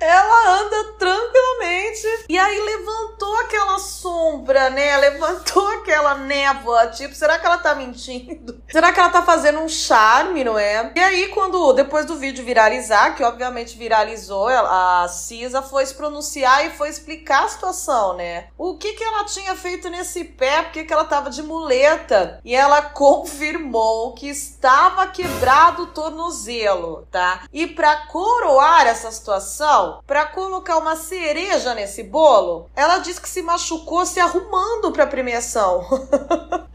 Ela 0.01 0.61
anda 0.61 0.93
tranquilamente 0.99 2.25
e 2.29 2.39
aí 2.39 2.61
levantou 2.61 3.35
aquela 3.41 3.79
sombra, 3.79 4.71
né? 4.71 4.97
Levantou 4.97 5.67
aquela 5.79 6.15
névoa. 6.15 6.87
Tipo, 6.89 7.15
será 7.15 7.39
que 7.39 7.47
ela 7.47 7.59
tá 7.59 7.75
mentindo? 7.75 8.59
Será 8.71 8.93
que 8.93 9.01
ela 9.01 9.09
tá 9.09 9.23
fazendo 9.23 9.61
um 9.61 9.69
charme, 9.69 10.45
não 10.45 10.59
é? 10.59 10.93
E 10.95 11.01
aí, 11.01 11.29
quando 11.29 11.73
depois 11.73 12.05
do 12.05 12.17
vídeo 12.17 12.45
viralizar, 12.45 13.17
que 13.17 13.25
obviamente 13.25 13.79
viralizou, 13.79 14.47
a 14.49 15.09
Cisa 15.09 15.63
foi 15.63 15.87
se 15.87 15.95
pronunciar 15.95 16.67
e 16.67 16.71
foi 16.71 16.89
explicar 16.89 17.45
a 17.45 17.49
situação, 17.49 18.15
né? 18.15 18.49
O 18.57 18.77
que 18.77 18.93
que 18.93 19.03
ela 19.03 19.25
tinha 19.25 19.55
feito 19.57 19.89
nesse 19.89 20.23
pé? 20.25 20.63
Por 20.63 20.73
que, 20.73 20.85
que 20.85 20.93
ela 20.93 21.05
tava 21.05 21.31
de 21.31 21.43
muleta? 21.43 22.41
E 22.45 22.55
ela 22.55 22.83
confirmou 22.83 24.13
que 24.13 24.29
estava 24.29 25.07
quebrado 25.07 25.85
o 25.85 25.87
tornozelo, 25.87 26.18
tá? 27.11 27.45
E 27.53 27.67
para 27.67 28.07
coroar 28.07 28.87
essa 28.87 29.11
situação, 29.11 30.03
para 30.07 30.27
colocar 30.27 30.77
uma 30.79 30.97
cereja 30.97 31.75
nesse 31.75 32.03
bolo, 32.03 32.69
ela 32.75 32.99
disse 32.99 33.21
que 33.21 33.29
se 33.29 33.43
machucou 33.43 34.05
se 34.05 34.19
arrumando 34.19 34.91
para 34.93 35.07
premiação. 35.07 35.87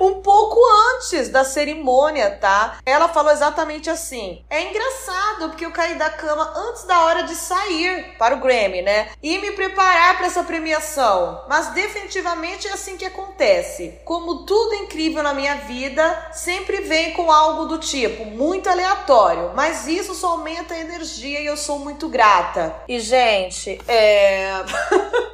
um 0.00 0.20
pouco 0.20 0.58
antes 0.94 1.28
da 1.28 1.44
cerimônia, 1.44 2.30
tá? 2.40 2.78
Ela 2.84 3.08
falou 3.08 3.32
exatamente 3.32 3.88
assim: 3.88 4.44
"É 4.50 4.68
engraçado 4.68 5.48
porque 5.48 5.64
eu 5.64 5.72
caí 5.72 5.94
da 5.94 6.10
cama 6.10 6.52
antes 6.56 6.84
da 6.84 7.04
hora 7.04 7.22
de 7.22 7.34
sair 7.34 8.16
para 8.18 8.34
o 8.34 8.40
Grammy, 8.40 8.82
né? 8.82 9.10
E 9.22 9.38
me 9.38 9.52
preparar 9.52 10.16
para 10.16 10.26
essa 10.26 10.42
premiação. 10.42 11.44
Mas 11.48 11.68
definitivamente 11.68 12.68
é 12.68 12.72
assim 12.72 12.96
que 12.96 13.04
acontece. 13.04 14.00
Como 14.04 14.44
tudo 14.44 14.74
incrível 14.74 15.22
na 15.22 15.34
minha 15.34 15.56
vida, 15.56 16.30
sempre 16.32 16.82
vem 16.82 17.12
com 17.12 17.30
algo 17.30 17.66
do 17.66 17.78
tipo 17.78 18.24
muito 18.24 18.68
aleatório, 18.82 19.52
mas 19.54 19.86
isso 19.86 20.14
só 20.14 20.30
aumenta 20.30 20.74
a 20.74 20.78
energia 20.78 21.40
e 21.40 21.46
eu 21.46 21.56
sou 21.56 21.78
muito 21.78 22.08
grata. 22.08 22.74
E 22.88 22.98
gente, 22.98 23.80
é 23.86 24.52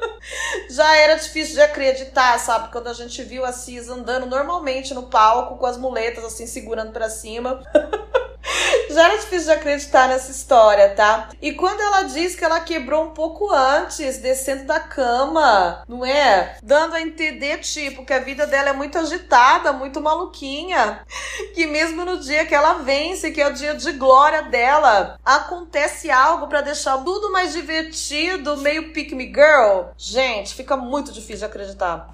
já 0.71 0.97
era 0.97 1.15
difícil 1.15 1.55
de 1.55 1.63
acreditar, 1.63 2.39
sabe? 2.39 2.71
Quando 2.71 2.89
a 2.89 2.93
gente 2.93 3.23
viu 3.23 3.45
a 3.45 3.53
Cis 3.53 3.89
andando 3.89 4.27
normalmente 4.27 4.93
no 4.93 5.05
palco 5.05 5.57
com 5.57 5.67
as 5.67 5.79
muletas 5.79 6.25
assim 6.25 6.47
segurando 6.47 6.93
para 6.93 7.09
cima. 7.09 7.63
Já 8.91 9.05
era 9.05 9.17
difícil 9.19 9.47
de 9.47 9.53
acreditar 9.53 10.09
nessa 10.09 10.31
história, 10.31 10.91
tá? 10.91 11.31
E 11.41 11.53
quando 11.53 11.81
ela 11.81 12.03
diz 12.03 12.35
que 12.35 12.45
ela 12.45 12.61
quebrou 12.61 13.05
um 13.05 13.11
pouco 13.11 13.51
antes, 13.53 14.19
descendo 14.19 14.65
da 14.65 14.81
cama, 14.81 15.85
não 15.89 16.05
é? 16.05 16.57
Dando 16.63 16.95
a 16.95 17.01
entender, 17.01 17.59
tipo, 17.59 18.05
que 18.05 18.13
a 18.13 18.19
vida 18.19 18.47
dela 18.47 18.71
é 18.71 18.73
muito 18.73 18.99
agitada, 18.99 19.73
muito 19.73 20.01
maluquinha. 20.01 21.01
Que 21.55 21.67
mesmo 21.67 22.05
no 22.05 22.19
dia 22.19 22.47
que 22.47 22.55
ela 22.55 22.75
vence, 22.75 23.31
que 23.31 23.41
é 23.41 23.49
o 23.49 23.53
dia 23.53 23.75
de 23.75 23.93
glória 23.93 24.43
dela, 24.43 25.19
acontece 25.25 26.11
algo 26.11 26.47
para 26.47 26.61
deixar 26.61 26.99
tudo 26.99 27.33
mais 27.33 27.53
divertido, 27.53 28.57
meio 28.59 28.93
pick 28.93 29.13
me 29.13 29.27
girl. 29.27 29.91
Gente, 29.97 30.55
fica 30.55 30.77
muito 30.77 31.11
difícil 31.11 31.39
de 31.39 31.45
acreditar. 31.47 32.09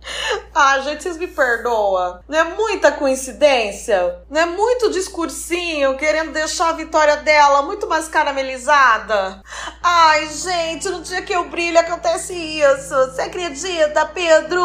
ah, 0.54 0.78
gente, 0.80 1.02
vocês 1.02 1.18
me 1.18 1.26
perdoam. 1.26 2.20
Não 2.26 2.38
é 2.38 2.44
muita 2.44 2.92
coincidência? 2.92 4.20
Não 4.30 4.40
é 4.40 4.46
muito 4.46 4.90
discursinho 4.90 5.67
querendo 5.96 6.32
deixar 6.32 6.70
a 6.70 6.72
vitória 6.72 7.16
dela 7.18 7.62
muito 7.62 7.88
mais 7.88 8.08
caramelizada? 8.08 9.42
Ai, 9.82 10.28
gente, 10.28 10.88
no 10.88 11.02
dia 11.02 11.22
que 11.22 11.32
eu 11.32 11.48
brilho 11.48 11.78
acontece 11.78 12.34
isso. 12.34 12.94
Você 12.94 13.22
acredita, 13.22 14.06
Pedro? 14.06 14.62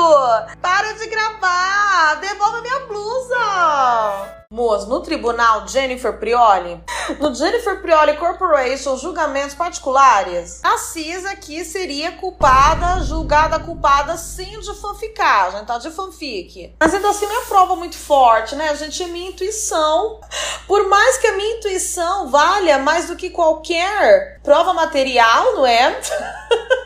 Para 0.61 0.93
de 0.93 1.07
gravar! 1.07 2.15
Devolva 2.15 2.61
minha 2.61 2.79
blusa! 2.81 4.42
Moço, 4.53 4.87
no 4.87 4.99
tribunal 4.99 5.67
Jennifer 5.67 6.19
Prioli, 6.19 6.79
no 7.19 7.33
Jennifer 7.33 7.81
Prioli 7.81 8.15
Corporation 8.17 8.95
julgamentos 8.97 9.55
particulares, 9.55 10.59
a 10.63 10.77
CIS 10.77 11.25
aqui 11.25 11.65
seria 11.65 12.11
culpada, 12.11 13.01
julgada 13.01 13.57
culpada 13.57 14.15
sim 14.15 14.59
de 14.59 14.75
fanficagem, 14.75 15.65
tá? 15.65 15.79
De 15.79 15.89
fanfic. 15.89 16.75
Mas 16.79 16.93
ainda 16.93 17.09
assim 17.09 17.25
não 17.25 17.41
é 17.41 17.45
prova 17.45 17.75
muito 17.75 17.97
forte, 17.97 18.55
né? 18.55 18.69
A 18.69 18.75
gente 18.75 19.01
é 19.01 19.07
minha 19.07 19.31
intuição. 19.31 20.21
Por 20.67 20.87
mais 20.87 21.17
que 21.17 21.25
a 21.25 21.35
minha 21.35 21.57
intuição 21.57 22.29
valha 22.29 22.77
mais 22.77 23.07
do 23.07 23.15
que 23.15 23.31
qualquer 23.31 24.39
prova 24.43 24.71
material, 24.71 25.53
não 25.53 25.65
é? 25.65 25.99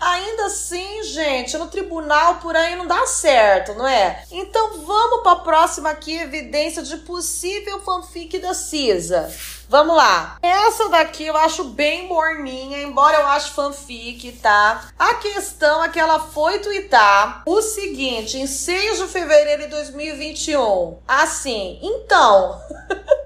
Ainda 0.00 0.46
assim, 0.46 1.02
gente, 1.04 1.56
no 1.56 1.68
tribunal 1.68 2.36
por 2.36 2.56
aí 2.56 2.74
não 2.76 2.86
dá 2.86 3.06
certo, 3.06 3.74
não 3.74 3.86
é? 3.86 4.24
Então 4.30 4.80
vamos 4.80 5.22
para 5.22 5.32
a 5.32 5.36
próxima 5.36 5.90
aqui, 5.90 6.16
evidência 6.16 6.82
de 6.82 6.96
possível 6.98 7.80
fanfic 7.80 8.38
da 8.38 8.54
Cisa. 8.54 9.32
Vamos 9.68 9.96
lá. 9.96 10.36
Essa 10.42 10.90
daqui 10.90 11.24
eu 11.24 11.36
acho 11.36 11.64
bem 11.64 12.06
morninha, 12.06 12.82
embora 12.82 13.18
eu 13.18 13.26
ache 13.26 13.52
fanfic, 13.52 14.32
tá? 14.32 14.88
A 14.98 15.14
questão 15.14 15.82
é 15.82 15.88
que 15.88 15.98
ela 15.98 16.18
foi 16.18 16.58
twittar 16.58 17.42
o 17.46 17.62
seguinte, 17.62 18.36
em 18.36 18.46
6 18.46 18.98
de 18.98 19.06
fevereiro 19.06 19.62
de 19.62 19.68
2021. 19.68 20.98
Assim, 21.08 21.78
então... 21.82 22.60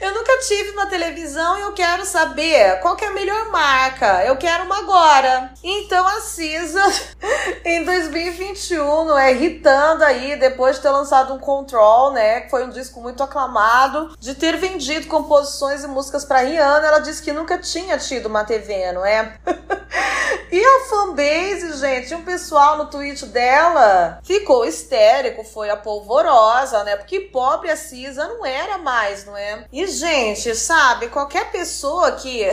Eu 0.00 0.12
nunca 0.12 0.38
tive 0.38 0.70
uma 0.70 0.86
televisão 0.86 1.58
e 1.58 1.62
eu 1.62 1.72
quero 1.72 2.04
saber 2.04 2.80
qual 2.80 2.96
que 2.96 3.04
é 3.04 3.08
a 3.08 3.12
melhor 3.12 3.50
marca. 3.50 4.24
Eu 4.24 4.36
quero 4.36 4.64
uma 4.64 4.78
agora. 4.78 5.52
Então 5.62 6.06
a 6.06 6.20
Cisa, 6.20 6.82
em 7.64 7.84
2021, 7.84 9.04
não 9.04 9.18
é 9.18 9.32
irritando 9.32 10.04
aí, 10.04 10.36
depois 10.36 10.76
de 10.76 10.82
ter 10.82 10.90
lançado 10.90 11.32
um 11.32 11.38
Control, 11.38 12.12
né, 12.12 12.40
que 12.42 12.50
foi 12.50 12.64
um 12.64 12.70
disco 12.70 13.00
muito 13.00 13.22
aclamado, 13.22 14.16
de 14.18 14.34
ter 14.34 14.56
vendido 14.56 15.06
composições 15.06 15.84
e 15.84 15.86
músicas 15.86 16.24
para 16.24 16.40
Rihanna, 16.40 16.86
ela 16.86 16.98
disse 16.98 17.22
que 17.22 17.32
nunca 17.32 17.58
tinha 17.58 17.96
tido 17.98 18.26
uma 18.26 18.44
TV, 18.44 18.92
não 18.92 19.04
é? 19.04 19.38
e 20.50 20.64
a 20.64 20.80
fanbase, 20.88 21.76
gente, 21.78 22.14
um 22.14 22.22
pessoal 22.22 22.76
no 22.78 22.86
tweet 22.86 23.26
dela 23.26 24.18
ficou 24.22 24.64
histérico, 24.64 25.44
foi 25.44 25.70
a 25.70 25.76
polvorosa, 25.76 26.84
né? 26.84 26.96
Porque 26.96 27.20
pobre 27.20 27.70
a 27.70 27.76
Cisa 27.76 28.26
não 28.26 28.44
era 28.44 28.78
mais, 28.78 29.24
não 29.24 29.35
é? 29.36 29.66
E, 29.72 29.86
gente, 29.86 30.54
sabe, 30.54 31.08
qualquer 31.08 31.50
pessoa 31.50 32.12
que 32.12 32.44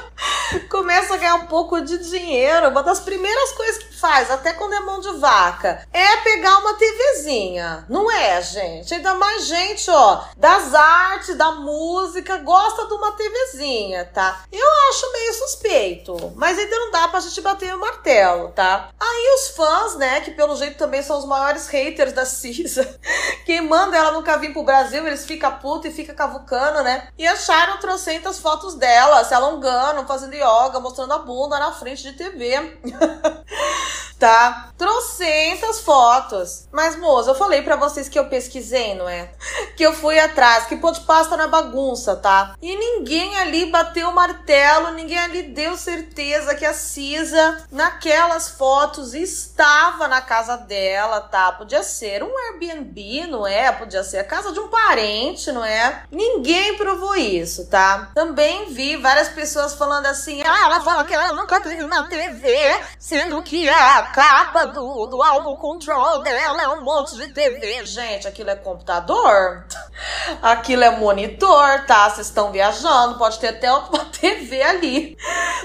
começa 0.70 1.14
a 1.14 1.16
ganhar 1.16 1.34
um 1.36 1.46
pouco 1.46 1.80
de 1.80 1.98
dinheiro, 1.98 2.68
uma 2.68 2.82
das 2.82 3.00
primeiras 3.00 3.52
coisas 3.52 3.78
que 3.82 3.87
faz, 3.98 4.30
até 4.30 4.52
quando 4.52 4.74
é 4.74 4.80
mão 4.80 5.00
de 5.00 5.12
vaca, 5.18 5.86
é 5.92 6.16
pegar 6.18 6.58
uma 6.58 6.74
TVzinha. 6.74 7.84
Não 7.88 8.10
é, 8.10 8.40
gente? 8.40 8.94
Ainda 8.94 9.14
mais 9.14 9.46
gente, 9.46 9.90
ó, 9.90 10.24
das 10.36 10.74
artes, 10.74 11.36
da 11.36 11.52
música, 11.52 12.38
gosta 12.38 12.86
de 12.86 12.94
uma 12.94 13.12
TVzinha, 13.12 14.04
tá? 14.06 14.42
Eu 14.52 14.66
acho 14.90 15.12
meio 15.12 15.34
suspeito, 15.34 16.32
mas 16.36 16.58
ainda 16.58 16.76
não 16.78 16.90
dá 16.90 17.08
pra 17.08 17.20
gente 17.20 17.40
bater 17.40 17.74
o 17.74 17.80
martelo, 17.80 18.48
tá? 18.50 18.90
Aí 18.98 19.34
os 19.34 19.48
fãs, 19.48 19.96
né, 19.96 20.20
que 20.20 20.30
pelo 20.30 20.56
jeito 20.56 20.78
também 20.78 21.02
são 21.02 21.18
os 21.18 21.24
maiores 21.24 21.68
haters 21.68 22.12
da 22.12 22.24
Cisa, 22.24 22.98
quem 23.44 23.60
manda 23.60 23.96
ela 23.96 24.12
nunca 24.12 24.38
vir 24.38 24.52
pro 24.52 24.62
Brasil, 24.62 25.06
eles 25.06 25.26
ficam 25.26 25.58
putos 25.58 25.90
e 25.90 25.94
ficam 25.94 26.14
cavucando, 26.14 26.82
né? 26.82 27.08
E 27.18 27.26
acharam 27.26 27.78
trocentas 27.78 28.38
fotos 28.38 28.74
dela 28.74 29.24
se 29.24 29.34
alongando, 29.34 30.06
fazendo 30.06 30.34
yoga, 30.34 30.80
mostrando 30.80 31.12
a 31.14 31.18
bunda 31.18 31.58
na 31.58 31.72
frente 31.72 32.02
de 32.02 32.12
TV. 32.12 32.78
tá? 34.18 34.70
Trocentas 34.76 35.80
fotos. 35.80 36.68
Mas, 36.72 36.96
moça, 36.96 37.30
eu 37.30 37.34
falei 37.34 37.62
para 37.62 37.76
vocês 37.76 38.08
que 38.08 38.18
eu 38.18 38.26
pesquisei, 38.26 38.94
não 38.94 39.08
é? 39.08 39.30
Que 39.76 39.84
eu 39.84 39.92
fui 39.92 40.18
atrás, 40.18 40.66
que 40.66 40.76
pô 40.76 40.90
de 40.90 41.00
pasta 41.00 41.36
na 41.36 41.46
bagunça, 41.46 42.16
tá? 42.16 42.54
E 42.60 42.76
ninguém 42.76 43.38
ali 43.38 43.66
bateu 43.66 44.08
o 44.08 44.14
martelo, 44.14 44.92
ninguém 44.92 45.18
ali 45.18 45.42
deu 45.42 45.76
certeza 45.76 46.54
que 46.54 46.64
a 46.64 46.74
Cisa, 46.74 47.64
naquelas 47.70 48.48
fotos, 48.48 49.14
estava 49.14 50.08
na 50.08 50.20
casa 50.20 50.56
dela, 50.56 51.20
tá? 51.20 51.52
Podia 51.52 51.82
ser 51.82 52.22
um 52.22 52.38
Airbnb, 52.38 53.26
não 53.28 53.46
é? 53.46 53.70
Podia 53.72 54.02
ser 54.02 54.18
a 54.18 54.24
casa 54.24 54.52
de 54.52 54.60
um 54.60 54.68
parente, 54.68 55.50
não 55.52 55.64
é? 55.64 56.02
Ninguém 56.10 56.76
provou 56.76 57.14
isso, 57.16 57.66
tá? 57.66 58.10
Também 58.14 58.72
vi 58.72 58.96
várias 58.96 59.28
pessoas 59.28 59.74
falando 59.74 60.06
assim: 60.06 60.42
ah, 60.42 60.64
ela 60.64 60.80
fala 60.80 61.04
que 61.04 61.14
ela 61.14 61.32
nunca 61.32 61.60
teve 61.60 61.82
uma 61.82 62.08
TV, 62.08 62.56
sendo 62.98 63.42
que 63.42 63.68
a 63.78 64.02
capa 64.02 64.66
do, 64.66 65.06
do 65.06 65.22
álbum 65.22 65.56
Control 65.56 66.18
dela 66.22 66.62
é 66.62 66.68
um 66.68 66.82
monte 66.82 67.14
de 67.16 67.28
TV. 67.28 67.86
Gente, 67.86 68.26
aquilo 68.26 68.50
é 68.50 68.56
computador? 68.56 69.64
Aquilo 70.42 70.84
é 70.84 70.90
monitor, 70.90 71.84
tá? 71.86 72.08
Vocês 72.08 72.28
estão 72.28 72.52
viajando, 72.52 73.18
pode 73.18 73.38
ter 73.38 73.48
até 73.48 73.72
uma 73.72 74.04
TV 74.12 74.62
ali, 74.62 75.16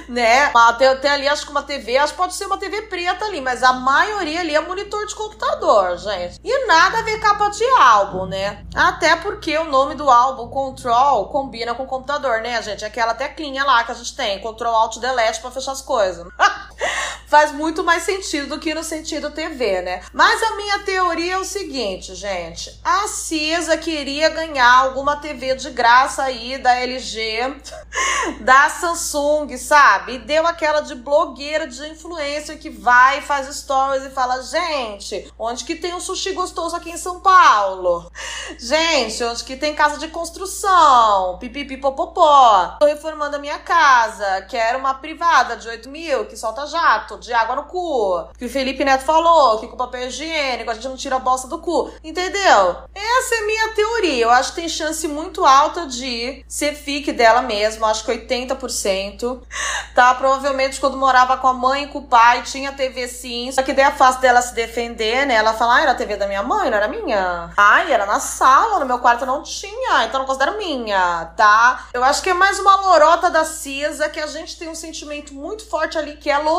né? 0.10 0.52
Tem, 0.78 0.88
até 0.88 1.10
ali, 1.10 1.28
acho 1.28 1.46
que 1.46 1.52
uma 1.52 1.62
TV, 1.62 1.98
acho 1.98 2.14
que 2.14 2.18
pode 2.18 2.34
ser 2.34 2.46
uma 2.46 2.58
TV 2.58 2.84
preta 2.84 3.26
ali, 3.26 3.42
mas 3.42 3.62
a 3.62 3.74
maioria 3.74 4.40
ali 4.40 4.56
é 4.56 4.60
monitor 4.60 5.06
de 5.06 5.14
computador, 5.14 5.98
gente. 5.98 6.40
E 6.44 6.66
nada 6.66 7.00
a 7.00 7.02
ver 7.04 7.20
capa 7.20 7.50
de 7.50 7.64
álbum, 7.80 8.26
né? 8.26 8.66
Até 8.76 9.16
porque 9.18 9.56
o 9.58 9.66
nome 9.66 9.96
do 9.96 10.10
álbum, 10.10 10.48
Control, 10.50 11.28
combina 11.30 11.76
com 11.76 11.86
computador, 11.86 12.42
né, 12.42 12.62
gente? 12.62 12.84
Aquela 12.84 13.14
teclinha 13.14 13.64
lá 13.64 13.84
que 13.84 13.92
a 13.92 13.96
gente 13.96 14.16
tem, 14.16 14.40
Control 14.40 14.76
Alt 14.76 14.98
Delete 14.98 15.42
pra 15.42 15.52
fechar 15.52 15.74
as 15.74 15.82
coisas. 15.82 16.26
Faz 17.28 17.52
muito 17.52 17.84
mais 17.84 18.04
sentido 18.04 18.48
do 18.48 18.60
que 18.60 18.74
no 18.74 18.84
sentido 18.84 19.32
TV, 19.32 19.82
né? 19.82 20.02
Mas 20.14 20.42
a 20.44 20.56
minha 20.56 20.80
teoria 20.80 21.34
é 21.34 21.38
o 21.38 21.44
seguinte, 21.44 22.14
gente. 22.14 22.80
A 22.84 23.08
Cisa 23.08 23.76
queria 23.76 24.30
ganhar 24.30 24.72
alguma 24.72 25.18
TV 25.18 25.56
de 25.56 25.72
graça 25.72 26.24
aí 26.24 26.58
da 26.58 26.76
LG, 26.76 27.56
da 28.42 28.70
Samsung, 28.70 29.58
sabe? 29.58 30.14
E 30.16 30.20
deu 30.20 30.46
aquela 30.46 30.82
de 30.82 30.96
blogueira, 30.96 31.68
de 31.68 31.88
influencer 31.90 32.60
que 32.60 32.70
vai, 32.70 33.22
faz 33.22 33.54
stories 33.56 34.04
e 34.04 34.10
fala: 34.10 34.42
gente, 34.44 35.32
onde 35.40 35.64
que 35.64 35.76
tem 35.76 35.94
um 35.94 36.00
sushi 36.00 36.34
gostoso 36.34 36.76
aqui 36.76 36.92
em 36.92 36.98
São 36.98 37.20
Paulo? 37.20 38.12
Gente, 38.60 39.24
onde 39.24 39.44
que 39.44 39.56
tem 39.56 39.74
casa 39.74 39.98
de 39.98 40.08
construção? 40.10 41.38
Pipipipopopó. 41.40 42.78
Tô 42.80 42.86
reformando 42.86 43.36
a 43.36 43.40
minha 43.40 43.60
casa. 43.60 44.42
Quero 44.44 44.80
uma 44.80 44.94
privada 44.94 45.58
de 45.58 45.68
8 45.68 45.90
mil 45.90 46.26
que 46.26 46.38
solta 46.38 46.66
jato, 46.74 47.18
de 47.20 47.32
água 47.32 47.56
no 47.56 47.64
cu. 47.64 48.28
Que 48.38 48.46
o 48.46 48.50
Felipe 48.50 48.84
Neto 48.84 49.06
falou, 49.06 49.60
que 49.60 49.68
com 49.68 49.78
papel 49.78 50.08
higiênico 50.08 50.72
a 50.72 50.74
gente 50.74 50.88
não 50.88 50.98
tira 50.98 51.18
a 51.18 51.20
bosta 51.20 51.48
do 51.48 51.60
cu. 51.60 51.92
Entendeu? 52.04 52.78
Essa 52.94 53.36
é 53.36 53.40
a 53.40 53.46
minha 53.46 53.74
teoria. 53.74 54.26
Eu 54.26 54.32
acho 54.32 54.50
que 54.50 54.62
tem 54.62 54.70
chance 54.70 55.08
muito 55.08 55.46
alta 55.46 55.86
de 55.86 56.44
ser 56.48 56.74
fique 56.74 57.12
dela 57.12 57.42
mesma. 57.42 57.90
Acho 57.90 58.04
que 58.04 58.12
80%. 58.12 59.42
Tá? 59.94 60.16
Provavelmente 60.16 60.80
quando 60.80 60.98
morava 60.98 61.38
com 61.38 61.48
a 61.48 61.54
mãe 61.54 61.84
e 61.84 61.88
com 61.88 62.00
o 62.00 62.08
pai, 62.08 62.42
tinha 62.42 62.72
TV 62.72 63.08
sim. 63.08 63.52
Só 63.52 63.62
que 63.62 63.74
daí 63.74 63.86
é 63.86 63.92
fácil 63.92 64.22
dela 64.22 64.42
se 64.42 64.56
defender, 64.56 65.28
né? 65.28 65.36
Ela 65.36 65.54
fala, 65.54 65.76
ah, 65.76 65.82
era 65.82 65.92
a 65.92 65.96
TV 65.96 66.16
da 66.16 66.28
minha 66.28 66.42
mãe, 66.42 66.70
não 66.70 66.78
era 66.78 66.88
minha. 66.88 67.52
Ai, 67.56 67.92
era 67.92 68.06
na 68.06 68.20
sala, 68.20 68.80
no 68.80 68.86
meu 68.86 69.00
quarto 69.00 69.26
não 69.26 69.44
tinha, 69.44 70.06
então 70.06 70.20
não 70.20 70.26
considero 70.26 70.58
minha, 70.58 71.26
tá? 71.38 71.88
Eu 71.94 72.04
acho 72.04 72.22
que 72.22 72.30
é 72.30 72.34
mais 72.34 72.58
uma 72.60 72.76
lorota 72.78 73.30
da 73.30 73.46
Cisa, 73.46 74.10
que 74.10 74.20
a 74.20 74.28
gente 74.28 74.58
tem 74.58 74.70
um 74.70 74.76
sentimento 74.76 75.34
muito 75.34 75.68
forte 75.70 75.98
ali, 75.98 76.16
que 76.18 76.30
é 76.30 76.38
lorota, 76.38 76.53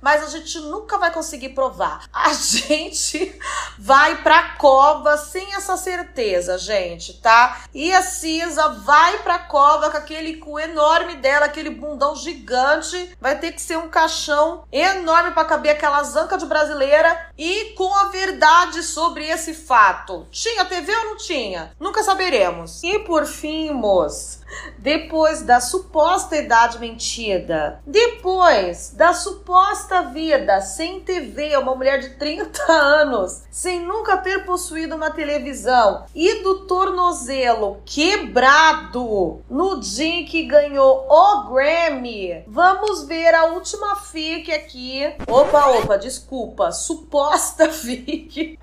mas 0.00 0.22
a 0.22 0.28
gente 0.28 0.58
nunca 0.60 0.98
vai 0.98 1.10
conseguir 1.10 1.50
provar. 1.50 2.04
A 2.12 2.32
gente 2.32 3.38
vai 3.78 4.22
pra 4.22 4.56
cova 4.56 5.16
sem 5.16 5.54
essa 5.54 5.76
certeza, 5.76 6.58
gente, 6.58 7.14
tá? 7.14 7.62
E 7.74 7.92
a 7.92 8.02
Cisa 8.02 8.68
vai 8.68 9.18
pra 9.18 9.38
cova 9.38 9.90
com 9.90 9.96
aquele 9.96 10.36
cu 10.36 10.58
enorme 10.58 11.16
dela, 11.16 11.46
aquele 11.46 11.70
bundão 11.70 12.14
gigante, 12.16 13.16
vai 13.20 13.38
ter 13.38 13.52
que 13.52 13.60
ser 13.60 13.78
um 13.78 13.88
caixão 13.88 14.64
enorme 14.70 15.32
para 15.32 15.44
caber 15.44 15.72
aquela 15.72 16.02
zanca 16.02 16.36
de 16.36 16.46
brasileira 16.46 17.28
e 17.36 17.74
com 17.76 17.94
a 17.94 18.04
verdade 18.06 18.82
sobre 18.82 19.28
esse 19.28 19.54
fato. 19.54 20.26
Tinha 20.30 20.64
TV 20.64 20.94
ou 20.94 21.04
não 21.06 21.16
tinha? 21.16 21.72
Nunca 21.78 22.02
saberemos. 22.02 22.82
E 22.82 22.98
por 23.00 23.26
fim, 23.26 23.70
moço, 23.70 24.40
depois 24.78 25.42
da 25.42 25.60
suposta 25.60 26.36
idade 26.36 26.78
mentida, 26.78 27.80
depois 27.86 28.92
da 28.96 29.12
suposta 29.12 30.02
vida 30.02 30.60
sem 30.60 31.00
TV, 31.00 31.56
uma 31.56 31.74
mulher 31.74 32.00
de 32.00 32.10
30 32.10 32.60
anos, 32.72 33.42
sem 33.50 33.80
nunca 33.80 34.16
ter 34.16 34.44
possuído 34.44 34.96
uma 34.96 35.10
televisão 35.10 36.04
e 36.14 36.42
do 36.42 36.66
tornozelo 36.66 37.80
quebrado 37.84 39.42
no 39.48 39.80
dia 39.80 40.04
em 40.04 40.24
que 40.24 40.44
ganhou 40.44 41.06
o 41.08 41.52
Grammy, 41.52 42.44
vamos 42.46 43.04
ver 43.04 43.34
a 43.34 43.46
última 43.46 43.96
fic 43.96 44.52
aqui. 44.52 45.14
Opa, 45.26 45.66
opa, 45.68 45.96
desculpa, 45.96 46.72
suposta 46.72 47.70
fic. 47.72 48.58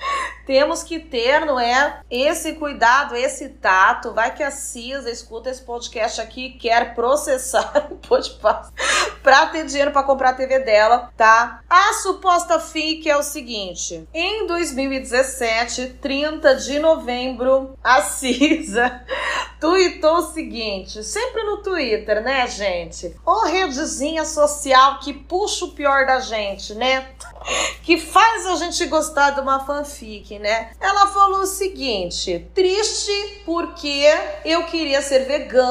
Temos 0.46 0.82
que 0.82 1.00
ter, 1.00 1.46
não 1.46 1.60
é? 1.60 2.02
Esse 2.10 2.54
cuidado, 2.54 3.16
esse 3.16 3.50
tato. 3.50 4.14
Vai 4.14 4.34
que 4.34 4.42
a 4.42 4.50
Cisa 4.50 5.10
escuta 5.10 5.50
esse 5.50 5.62
podcast 5.80 6.20
aqui 6.20 6.50
quer 6.50 6.94
processar 6.94 7.88
o 7.90 7.96
podcast 7.96 8.74
para 9.24 9.46
ter 9.46 9.66
dinheiro 9.66 9.92
para 9.92 10.04
comprar 10.04 10.32
a 10.32 10.34
TV 10.34 10.60
dela, 10.60 11.10
tá? 11.16 11.62
A 11.70 11.94
suposta 11.94 12.60
FIC 12.60 13.10
é 13.10 13.16
o 13.16 13.24
seguinte: 13.24 14.06
em 14.14 14.46
2017, 14.46 16.00
30 16.02 16.56
de 16.56 16.80
novembro, 16.80 17.78
a 17.82 18.02
Cisa 18.02 19.02
tweetou 19.58 20.18
o 20.18 20.34
seguinte, 20.34 21.02
sempre 21.02 21.44
no 21.44 21.64
Twitter, 21.64 22.22
né, 22.22 22.46
gente? 22.48 23.16
Ô 23.26 23.46
redezinha 23.46 24.26
social 24.26 25.00
que 25.00 25.14
puxa 25.14 25.64
o 25.66 25.72
pior 25.72 26.06
da 26.06 26.20
gente, 26.20 26.74
né? 26.76 27.08
que 27.84 27.98
faz 27.98 28.46
a 28.48 28.56
gente 28.56 28.86
gostar 28.88 29.32
de 29.32 29.42
uma 29.42 29.66
fanfic, 29.66 30.38
né? 30.40 30.72
Ela 30.80 31.08
falou 31.08 31.42
o 31.42 31.48
seguinte: 31.48 32.50
triste 32.54 33.42
porque 33.46 34.06
eu 34.46 34.64
queria 34.66 35.02
ser 35.02 35.26
vegana, 35.26 35.69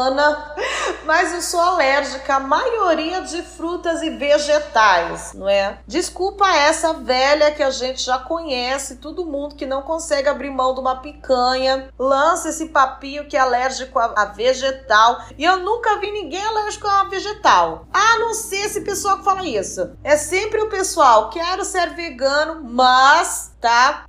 mas 1.05 1.33
eu 1.33 1.41
sou 1.41 1.61
alérgica 1.61 2.37
à 2.37 2.41
maioria 2.41 3.23
de 3.23 3.43
frutas 3.43 4.03
e 4.03 4.11
vegetais, 4.11 5.33
não 5.35 5.49
é? 5.49 5.79
Desculpa 5.87 6.47
essa 6.49 6.93
velha 6.93 7.51
que 7.51 7.63
a 7.63 7.71
gente 7.71 8.03
já 8.03 8.19
conhece, 8.19 8.97
todo 8.97 9.27
mundo 9.27 9.55
que 9.55 9.67
não 9.67 9.83
consegue 9.83 10.29
abrir 10.29 10.51
mão 10.51 10.75
de 10.75 10.81
uma 10.81 10.97
picanha, 10.97 11.89
lança 11.99 12.51
esse 12.51 12.67
papinho 12.67 13.27
que 13.27 13.37
é 13.37 13.41
alérgico 13.41 13.99
a, 13.99 14.27
vegetal. 14.27 15.23
E 15.37 15.45
eu 15.45 15.61
nunca 15.61 15.99
vi 15.99 16.13
ninguém 16.13 16.45
alérgico 16.45 16.87
a 16.87 17.05
vegetal. 17.05 17.87
A 17.93 18.19
não 18.19 18.35
ser 18.35 18.67
esse 18.67 18.83
pessoal 18.83 19.19
que 19.19 19.25
fala 19.25 19.45
isso. 19.45 19.93
É 20.05 20.17
sempre 20.17 20.61
o 20.61 20.69
pessoal 20.69 21.31
que 21.31 21.39
quero 21.39 21.65
ser 21.65 21.95
vegano, 21.95 22.65
mas 22.65 23.53
tá? 23.61 24.07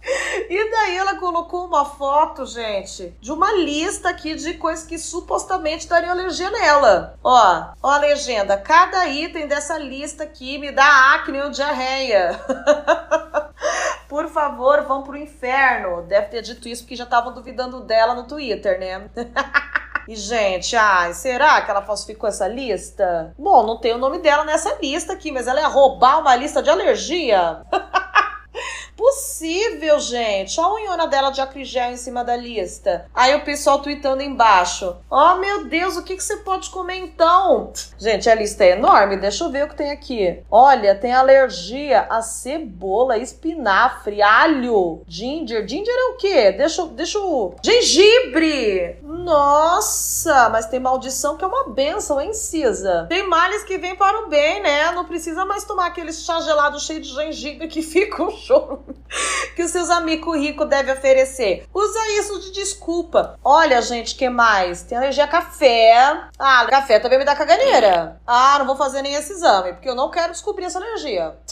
E 0.49 0.71
daí 0.71 0.97
ela 0.97 1.15
colocou 1.15 1.65
uma 1.65 1.85
foto, 1.85 2.45
gente, 2.45 3.15
de 3.19 3.31
uma 3.31 3.51
lista 3.53 4.09
aqui 4.09 4.35
de 4.35 4.53
coisas 4.55 4.85
que 4.85 4.97
supostamente 4.97 5.87
dariam 5.87 6.11
alergia 6.11 6.49
nela. 6.49 7.17
Ó, 7.23 7.65
ó 7.81 7.89
a 7.89 7.97
legenda, 7.97 8.57
cada 8.57 9.07
item 9.07 9.47
dessa 9.47 9.77
lista 9.77 10.23
aqui 10.23 10.57
me 10.57 10.71
dá 10.71 11.13
acne 11.13 11.41
ou 11.41 11.49
diarreia. 11.49 12.39
Por 14.07 14.27
favor, 14.27 14.81
vão 14.83 15.03
pro 15.03 15.15
inferno. 15.15 16.01
Deve 16.03 16.27
ter 16.27 16.41
dito 16.41 16.67
isso 16.67 16.81
porque 16.81 16.95
já 16.95 17.03
estavam 17.03 17.31
duvidando 17.31 17.81
dela 17.81 18.15
no 18.15 18.23
Twitter, 18.23 18.79
né? 18.79 19.09
E, 20.09 20.15
gente, 20.15 20.75
ai, 20.75 21.13
será 21.13 21.61
que 21.61 21.69
ela 21.69 21.83
falsificou 21.83 22.27
essa 22.27 22.47
lista? 22.47 23.31
Bom, 23.37 23.61
não 23.61 23.77
tem 23.77 23.93
o 23.93 23.99
nome 23.99 24.17
dela 24.17 24.43
nessa 24.43 24.75
lista 24.81 25.13
aqui, 25.13 25.31
mas 25.31 25.45
ela 25.45 25.61
ia 25.61 25.67
roubar 25.67 26.19
uma 26.19 26.35
lista 26.35 26.63
de 26.63 26.69
alergia? 26.71 27.61
Possível, 28.99 29.97
gente. 29.97 30.59
Olha 30.59 30.67
a 30.67 30.73
unhona 30.73 31.07
dela 31.07 31.29
de 31.29 31.39
acrigel 31.39 31.89
em 31.91 31.95
cima 31.95 32.21
da 32.21 32.35
lista. 32.35 33.05
Aí 33.15 33.33
o 33.33 33.45
pessoal 33.45 33.79
tweetando 33.79 34.21
embaixo. 34.21 34.93
Oh, 35.09 35.35
meu 35.35 35.63
Deus, 35.63 35.95
o 35.95 36.03
que, 36.03 36.17
que 36.17 36.23
você 36.23 36.35
pode 36.35 36.69
comer 36.69 36.97
então? 36.97 37.71
Gente, 37.97 38.29
a 38.29 38.35
lista 38.35 38.65
é 38.65 38.71
enorme. 38.71 39.15
Deixa 39.15 39.45
eu 39.45 39.49
ver 39.49 39.63
o 39.63 39.69
que 39.69 39.77
tem 39.77 39.91
aqui. 39.91 40.43
Olha, 40.51 40.93
tem 40.95 41.13
alergia 41.13 42.07
a 42.09 42.21
cebola, 42.21 43.17
espinafre, 43.17 44.21
alho, 44.21 45.01
ginger. 45.07 45.65
Ginger 45.65 45.95
é 45.95 46.11
o 46.11 46.17
quê? 46.17 46.51
Deixa, 46.51 46.85
deixa 46.87 47.19
eu... 47.19 47.55
Gengibre! 47.63 48.97
Nossa! 49.01 50.49
Mas 50.49 50.65
tem 50.65 50.79
maldição 50.79 51.37
que 51.37 51.45
é 51.45 51.47
uma 51.47 51.69
benção, 51.69 52.19
hein, 52.19 52.33
Cisa? 52.33 53.05
Tem 53.07 53.25
males 53.25 53.63
que 53.63 53.77
vêm 53.77 53.95
para 53.95 54.25
o 54.25 54.27
bem, 54.27 54.61
né? 54.61 54.91
Não 54.91 55.05
precisa 55.05 55.45
mais 55.45 55.63
tomar 55.63 55.85
aquele 55.85 56.11
chá 56.11 56.41
gelado 56.41 56.77
cheio 56.81 56.99
de 56.99 57.07
gengibre 57.07 57.69
que 57.69 57.79
fica 57.81 58.23
o 58.23 58.31
choro 58.31 58.88
que 59.55 59.63
os 59.63 59.71
seus 59.71 59.89
amigos 59.89 60.37
ricos 60.37 60.67
devem 60.67 60.93
oferecer. 60.93 61.67
Usa 61.73 61.99
isso 62.19 62.39
de 62.39 62.51
desculpa. 62.51 63.37
Olha, 63.43 63.81
gente, 63.81 64.15
que 64.15 64.29
mais? 64.29 64.83
Tem 64.83 64.97
alergia 64.97 65.25
a 65.25 65.27
café. 65.27 66.21
Ah, 66.37 66.65
café 66.69 66.99
também 66.99 67.19
me 67.19 67.25
dá 67.25 67.35
caganeira. 67.35 68.19
Ah, 68.25 68.57
não 68.59 68.65
vou 68.65 68.75
fazer 68.75 69.01
nem 69.01 69.13
esse 69.13 69.33
exame, 69.33 69.73
porque 69.73 69.89
eu 69.89 69.95
não 69.95 70.11
quero 70.11 70.31
descobrir 70.31 70.65
essa 70.65 70.79
alergia. 70.79 71.35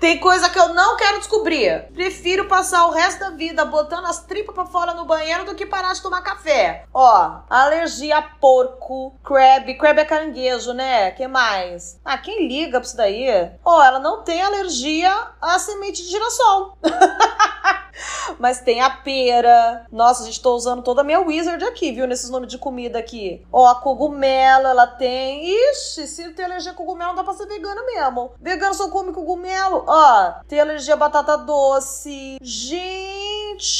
Tem 0.00 0.18
coisa 0.18 0.48
que 0.48 0.58
eu 0.58 0.70
não 0.70 0.96
quero 0.96 1.18
descobrir. 1.18 1.84
Prefiro 1.92 2.48
passar 2.48 2.86
o 2.86 2.90
resto 2.90 3.20
da 3.20 3.30
vida 3.30 3.64
botando 3.66 4.06
as 4.06 4.24
tripas 4.24 4.54
pra 4.54 4.64
fora 4.64 4.94
no 4.94 5.04
banheiro 5.04 5.44
do 5.44 5.54
que 5.54 5.66
parar 5.66 5.92
de 5.92 6.00
tomar 6.00 6.22
café. 6.22 6.84
Ó, 6.92 7.40
alergia 7.50 8.16
a 8.16 8.22
porco, 8.22 9.14
crab. 9.22 9.74
Crab 9.74 10.00
é 10.00 10.04
caranguejo, 10.04 10.72
né? 10.72 11.10
que 11.10 11.26
mais? 11.28 12.00
Ah, 12.02 12.16
quem 12.16 12.48
liga 12.48 12.80
pra 12.80 12.86
isso 12.86 12.96
daí? 12.96 13.50
Ó, 13.62 13.82
ela 13.82 13.98
não 13.98 14.22
tem 14.22 14.40
alergia 14.40 15.12
à 15.40 15.58
semente 15.58 16.02
de 16.02 16.08
girassol. 16.08 16.49
Mas 18.38 18.60
tem 18.60 18.80
a 18.80 18.88
pera. 18.88 19.86
Nossa, 19.92 20.24
gente 20.24 20.40
tô 20.40 20.54
usando 20.54 20.82
toda 20.82 21.02
a 21.02 21.04
minha 21.04 21.20
wizard 21.20 21.62
aqui, 21.64 21.92
viu? 21.92 22.06
Nesses 22.06 22.30
nomes 22.30 22.48
de 22.48 22.56
comida 22.56 22.98
aqui. 22.98 23.46
Ó, 23.52 23.66
a 23.66 23.74
cogumelo, 23.74 24.66
ela 24.66 24.86
tem. 24.86 25.44
Ixi, 25.46 26.06
se 26.06 26.30
tem 26.30 26.46
alergia 26.46 26.72
a 26.72 26.74
cogumelo, 26.74 27.10
não 27.10 27.16
dá 27.16 27.24
pra 27.24 27.34
ser 27.34 27.46
vegana 27.46 27.82
mesmo. 27.84 28.32
Vegano 28.40 28.72
só 28.74 28.88
come 28.88 29.12
cogumelo. 29.12 29.84
Ó, 29.86 30.32
tem 30.48 30.58
alergia 30.58 30.94
a 30.94 30.96
batata 30.96 31.36
doce. 31.36 32.38
Gente, 32.40 33.76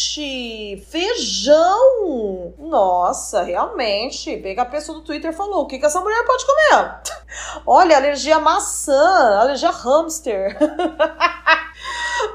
feijão. 0.91 2.53
Nossa, 2.59 3.43
realmente. 3.43 4.37
Pega 4.37 4.61
a 4.63 4.67
pessoa 4.67 4.99
do 4.99 5.05
Twitter 5.05 5.33
falou: 5.33 5.63
o 5.63 5.67
que, 5.67 5.79
que 5.79 5.87
essa 5.87 6.01
mulher 6.01 6.23
pode 6.27 6.45
comer? 6.45 7.01
Olha, 7.67 7.97
alergia 7.97 8.37
a 8.37 8.41
maçã, 8.41 9.39
alergia 9.39 9.71
a 9.71 9.73
hamster. 9.73 10.59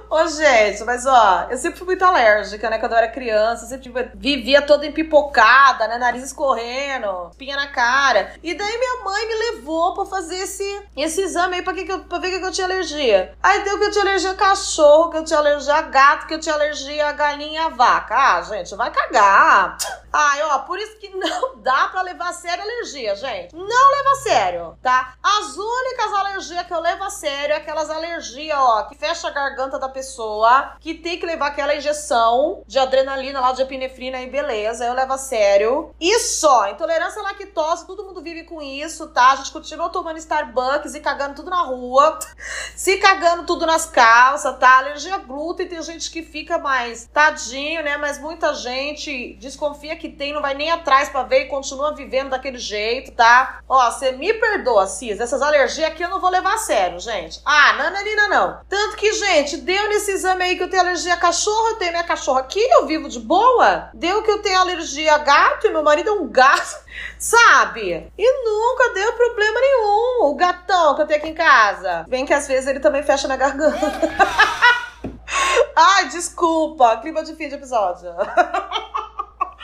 Ô, 0.10 0.28
gente, 0.28 0.84
mas 0.84 1.06
ó, 1.06 1.48
eu 1.50 1.58
sempre 1.58 1.78
fui 1.78 1.88
muito 1.88 2.06
alérgica, 2.06 2.70
né? 2.70 2.78
Quando 2.78 2.94
eu 2.94 2.98
era 3.00 3.08
criança, 3.08 3.66
eu 3.66 3.70
sempre 3.70 3.84
tipo, 3.84 4.00
vivia 4.16 4.62
toda 4.62 4.86
empipocada, 4.86 5.88
né? 5.88 5.98
Nariz 5.98 6.24
escorrendo, 6.24 7.30
espinha 7.32 7.56
na 7.56 7.68
cara. 7.68 8.34
E 8.42 8.54
daí 8.54 8.78
minha 8.78 9.04
mãe 9.04 9.28
me 9.28 9.36
levou 9.52 9.94
pra 9.94 10.06
fazer 10.06 10.38
esse, 10.38 10.84
esse 10.96 11.22
exame 11.22 11.56
aí 11.56 11.62
pra, 11.62 11.74
que 11.74 11.84
que 11.86 11.92
eu, 11.92 12.00
pra 12.06 12.20
ver 12.20 12.32
que, 12.32 12.40
que 12.40 12.46
eu 12.46 12.52
tinha 12.52 12.68
alergia. 12.68 13.36
Aí 13.42 13.64
deu 13.64 13.78
que 13.78 13.86
eu 13.86 13.92
tinha 13.92 14.04
alergia 14.04 14.32
a 14.32 14.36
cachorro, 14.36 15.10
que 15.10 15.18
eu 15.18 15.26
tinha 15.26 15.40
alergia 15.40 15.74
a 15.74 15.82
gato, 15.82 16.28
que 16.28 16.34
eu 16.34 16.40
tinha 16.40 16.56
alergia 16.56 17.08
a 17.08 17.12
galinha 17.12 17.62
e 17.62 17.66
a 17.66 17.70
vaca. 17.70 18.16
Ah, 18.16 18.42
gente, 18.44 18.76
vai 18.76 18.92
cagar. 18.92 19.78
Ai, 20.14 20.42
ó, 20.44 20.60
por 20.60 20.80
isso 20.80 20.98
que 20.98 21.10
não 21.10 21.58
dá 21.58 21.90
pra 21.90 22.02
levar 22.02 22.30
a 22.30 22.34
sério 22.34 22.64
a 22.64 22.66
alergia, 22.66 23.16
gente. 23.16 23.54
Não 23.54 23.66
leva 23.66 24.12
a 24.12 24.22
sério, 24.22 24.78
tá? 24.82 25.16
As 25.22 25.58
únicas 25.58 26.14
alergias 26.14 26.66
que 26.66 26.74
eu 26.74 26.80
levo 26.80 27.04
a 27.04 27.10
sério 27.10 27.54
é 27.54 27.58
aquelas 27.58 27.90
alergias, 27.90 28.58
ó, 28.58 28.84
que 28.84 28.96
fecha 28.96 29.28
a 29.28 29.32
garganta 29.32 29.45
da 29.80 29.90
pessoa, 29.90 30.74
que 30.80 30.94
tem 30.94 31.20
que 31.20 31.26
levar 31.26 31.48
aquela 31.48 31.76
injeção 31.76 32.64
de 32.66 32.80
adrenalina 32.80 33.40
lá, 33.40 33.52
de 33.52 33.62
epinefrina 33.62 34.22
e 34.22 34.30
beleza, 34.30 34.86
eu 34.86 34.94
levo 34.94 35.14
a 35.14 35.18
sério. 35.18 35.94
E 36.00 36.20
só, 36.20 36.70
intolerância 36.70 37.22
à 37.22 37.24
lactose, 37.24 37.86
todo 37.86 38.04
mundo 38.04 38.22
vive 38.22 38.44
com 38.44 38.62
isso, 38.62 39.08
tá? 39.08 39.32
A 39.32 39.36
gente 39.38 39.52
continua 39.52 39.90
tomando 39.90 40.18
Starbucks 40.18 40.96
e 40.96 41.00
cagando 41.00 41.36
tudo 41.36 41.50
na 41.50 41.62
rua, 41.62 42.18
se 42.76 42.98
cagando 42.98 43.46
tudo 43.46 43.66
nas 43.66 43.86
calças, 43.86 44.58
tá? 44.58 44.78
Alergia 44.78 45.16
a 45.16 45.20
glúten, 45.20 45.68
tem 45.68 45.82
gente 45.82 46.10
que 46.10 46.22
fica 46.22 46.58
mais 46.58 47.08
tadinho, 47.14 47.84
né? 47.84 47.98
Mas 47.98 48.20
muita 48.20 48.54
gente 48.54 49.36
desconfia 49.40 49.96
que 49.96 50.10
tem, 50.10 50.34
não 50.34 50.42
vai 50.42 50.54
nem 50.54 50.72
atrás 50.72 51.10
para 51.10 51.24
ver 51.24 51.46
e 51.46 51.48
continua 51.48 51.96
vivendo 51.96 52.30
daquele 52.30 52.58
jeito, 52.58 53.12
tá? 53.12 53.62
Ó, 53.68 53.92
você 53.92 54.12
me 54.12 54.34
perdoa, 54.34 54.88
Cis, 54.88 55.20
essas 55.20 55.42
alergias 55.42 55.90
aqui 55.90 56.04
eu 56.04 56.10
não 56.10 56.20
vou 56.20 56.30
levar 56.30 56.56
a 56.56 56.58
sério, 56.58 57.00
gente. 57.00 57.42
Ah, 57.46 57.74
nananina 57.74 58.28
não. 58.28 58.60
Tanto 58.68 58.98
que, 58.98 59.12
gente, 59.14 59.35
deu 59.44 59.90
nesse 59.90 60.12
exame 60.12 60.44
aí 60.44 60.56
que 60.56 60.64
eu 60.64 60.70
tenho 60.70 60.82
alergia 60.82 61.14
a 61.14 61.18
cachorro, 61.18 61.70
eu 61.70 61.76
tenho 61.76 61.92
minha 61.92 62.04
cachorra 62.04 62.42
aqui, 62.42 62.60
eu 62.60 62.86
vivo 62.86 63.10
de 63.10 63.20
boa. 63.20 63.90
Deu 63.94 64.24
que 64.24 64.32
eu 64.32 64.42
tenho 64.42 64.60
alergia 64.60 65.16
a 65.16 65.18
gato 65.18 65.68
e 65.68 65.72
meu 65.72 65.84
marido 65.84 66.10
é 66.10 66.14
um 66.14 66.28
gato, 66.28 66.78
sabe? 67.20 68.12
E 68.18 68.44
nunca 68.44 68.94
deu 68.94 69.14
problema 69.14 69.60
nenhum. 69.60 70.26
O 70.26 70.36
gatão 70.36 70.96
que 70.96 71.02
eu 71.02 71.08
tenho 71.08 71.20
aqui 71.20 71.30
em 71.30 71.34
casa. 71.34 72.06
Vem 72.08 72.26
que 72.26 72.34
às 72.34 72.48
vezes 72.48 72.68
ele 72.68 72.80
também 72.80 73.04
fecha 73.04 73.28
na 73.28 73.36
garganta. 73.36 73.80
Ai, 75.76 76.08
desculpa. 76.10 76.98
Clima 76.98 77.24
de 77.24 77.36
fim 77.36 77.50
de 77.50 77.56
episódio. 77.56 78.10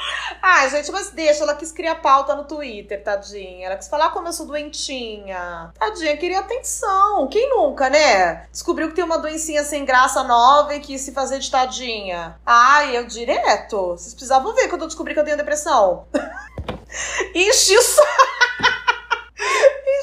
Ai, 0.42 0.70
gente, 0.70 0.92
mas 0.92 1.12
deixa, 1.12 1.44
ela 1.44 1.56
quis 1.56 1.72
criar 1.72 1.96
pauta 1.96 2.36
no 2.36 2.46
Twitter, 2.46 3.04
tadinha. 3.04 3.68
Ela 3.68 3.76
quis 3.76 3.88
falar 3.88 4.10
como 4.12 4.28
eu 4.28 4.34
sou 4.34 4.46
doentinha. 4.46 5.72
Tadinha, 5.78 6.18
queria 6.18 6.40
atenção. 6.40 7.28
Quem 7.28 7.50
nunca, 7.50 7.90
né? 7.90 8.48
Descobriu 8.52 8.90
que 8.90 8.96
tem 8.96 9.04
uma 9.04 9.18
doencinha 9.18 9.64
sem 9.64 9.86
graça 9.86 10.24
nova 10.24 10.76
e 10.76 10.80
quis 10.80 11.02
se 11.02 11.12
fazer 11.12 11.40
de 11.40 11.50
tadinha. 11.50 12.40
Ai, 12.46 12.98
eu 12.98 13.06
direto. 13.06 13.90
Vocês 13.90 14.14
precisavam 14.14 14.54
ver 14.54 14.68
quando 14.68 14.82
eu 14.82 14.88
descobri 14.88 15.14
que 15.14 15.20
eu 15.20 15.26
tenho 15.26 15.38
depressão. 15.38 16.08
Enchi 17.36 17.78
o 17.78 17.82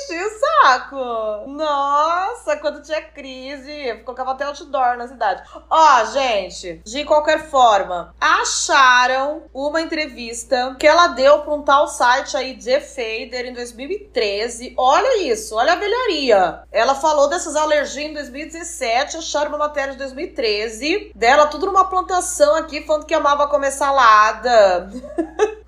enchi 0.08 0.24
o 0.24 0.30
saco. 0.38 1.50
Nossa, 1.50 2.56
quando 2.56 2.82
tinha 2.82 3.02
crise, 3.02 4.00
colocava 4.04 4.32
até 4.32 4.44
outdoor 4.44 4.96
na 4.96 5.06
cidade. 5.06 5.42
Ó, 5.68 6.04
gente, 6.06 6.80
de 6.84 7.04
qualquer 7.04 7.48
forma, 7.48 8.14
acharam 8.20 9.42
uma 9.52 9.80
entrevista 9.80 10.76
que 10.78 10.86
ela 10.86 11.08
deu 11.08 11.40
pra 11.40 11.54
um 11.54 11.62
tal 11.62 11.86
site 11.88 12.36
aí, 12.36 12.54
de 12.54 12.80
Fader, 12.80 13.46
em 13.46 13.52
2013. 13.52 14.74
Olha 14.76 15.22
isso, 15.22 15.54
olha 15.54 15.74
a 15.74 15.76
velharia. 15.76 16.62
Ela 16.72 16.94
falou 16.94 17.28
dessas 17.28 17.54
alergias 17.54 18.10
em 18.10 18.14
2017, 18.14 19.18
acharam 19.18 19.50
uma 19.50 19.58
matéria 19.58 19.92
de 19.92 19.98
2013 19.98 21.12
dela, 21.14 21.46
tudo 21.46 21.66
numa 21.66 21.88
plantação 21.88 22.54
aqui, 22.54 22.84
falando 22.86 23.06
que 23.06 23.14
amava 23.14 23.48
comer 23.48 23.70
salada. 23.70 24.90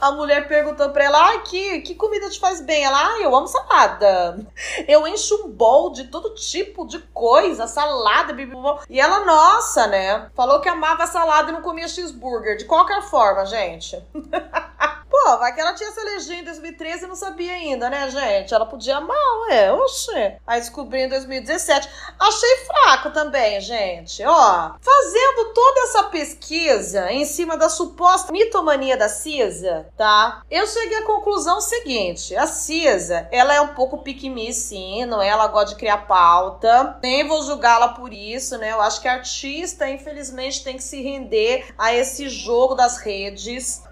A 0.00 0.10
mulher 0.12 0.48
perguntou 0.48 0.90
pra 0.90 1.04
ela: 1.04 1.30
ah, 1.30 1.38
que, 1.40 1.80
que 1.82 1.94
comida 1.94 2.28
te 2.30 2.40
faz 2.40 2.60
bem? 2.60 2.84
Ela, 2.84 2.98
ah, 2.98 3.20
eu 3.20 3.34
amo 3.34 3.46
salada. 3.46 3.81
Eu 4.86 5.06
encho 5.06 5.46
um 5.46 5.48
bowl 5.48 5.92
de 5.92 6.04
todo 6.04 6.34
tipo 6.34 6.86
de 6.86 6.98
coisa, 6.98 7.66
salada, 7.66 8.32
E 8.88 9.00
ela, 9.00 9.24
nossa, 9.24 9.86
né? 9.86 10.30
Falou 10.34 10.60
que 10.60 10.68
amava 10.68 11.06
salada 11.06 11.50
e 11.50 11.54
não 11.54 11.62
comia 11.62 11.88
cheeseburger. 11.88 12.56
De 12.56 12.64
qualquer 12.64 13.02
forma, 13.02 13.44
gente. 13.46 14.02
Pô, 15.12 15.36
vai 15.36 15.54
que 15.54 15.60
ela 15.60 15.74
tinha 15.74 15.90
essa 15.90 16.00
alergia 16.00 16.36
em 16.36 16.44
2013 16.44 17.04
e 17.04 17.06
não 17.06 17.14
sabia 17.14 17.52
ainda, 17.52 17.90
né, 17.90 18.08
gente? 18.08 18.54
Ela 18.54 18.64
podia 18.64 18.98
mal, 18.98 19.50
é, 19.50 19.70
oxê. 19.70 20.36
Aí 20.46 20.58
descobri 20.58 21.02
em 21.02 21.08
2017. 21.10 21.86
Achei 22.18 22.56
fraco 22.64 23.10
também, 23.10 23.60
gente. 23.60 24.24
Ó, 24.24 24.70
fazendo 24.80 25.52
toda 25.52 25.80
essa 25.82 26.04
pesquisa 26.04 27.12
em 27.12 27.26
cima 27.26 27.58
da 27.58 27.68
suposta 27.68 28.32
mitomania 28.32 28.96
da 28.96 29.10
Cisa, 29.10 29.86
tá? 29.98 30.42
Eu 30.50 30.66
cheguei 30.66 30.96
à 30.96 31.04
conclusão 31.04 31.60
seguinte: 31.60 32.34
a 32.34 32.46
Cisa, 32.46 33.28
ela 33.30 33.52
é 33.52 33.60
um 33.60 33.74
pouco 33.74 33.98
pique 33.98 34.32
sim, 34.54 35.04
não 35.04 35.20
é? 35.20 35.28
Ela 35.28 35.46
gosta 35.48 35.74
de 35.74 35.76
criar 35.76 36.06
pauta. 36.06 36.98
Nem 37.02 37.28
vou 37.28 37.42
julgá-la 37.42 37.88
por 37.88 38.14
isso, 38.14 38.56
né? 38.56 38.72
Eu 38.72 38.80
acho 38.80 39.02
que 39.02 39.08
artista, 39.08 39.86
infelizmente, 39.90 40.64
tem 40.64 40.78
que 40.78 40.82
se 40.82 41.02
render 41.02 41.66
a 41.76 41.92
esse 41.92 42.30
jogo 42.30 42.74
das 42.74 42.96
redes. 42.96 43.82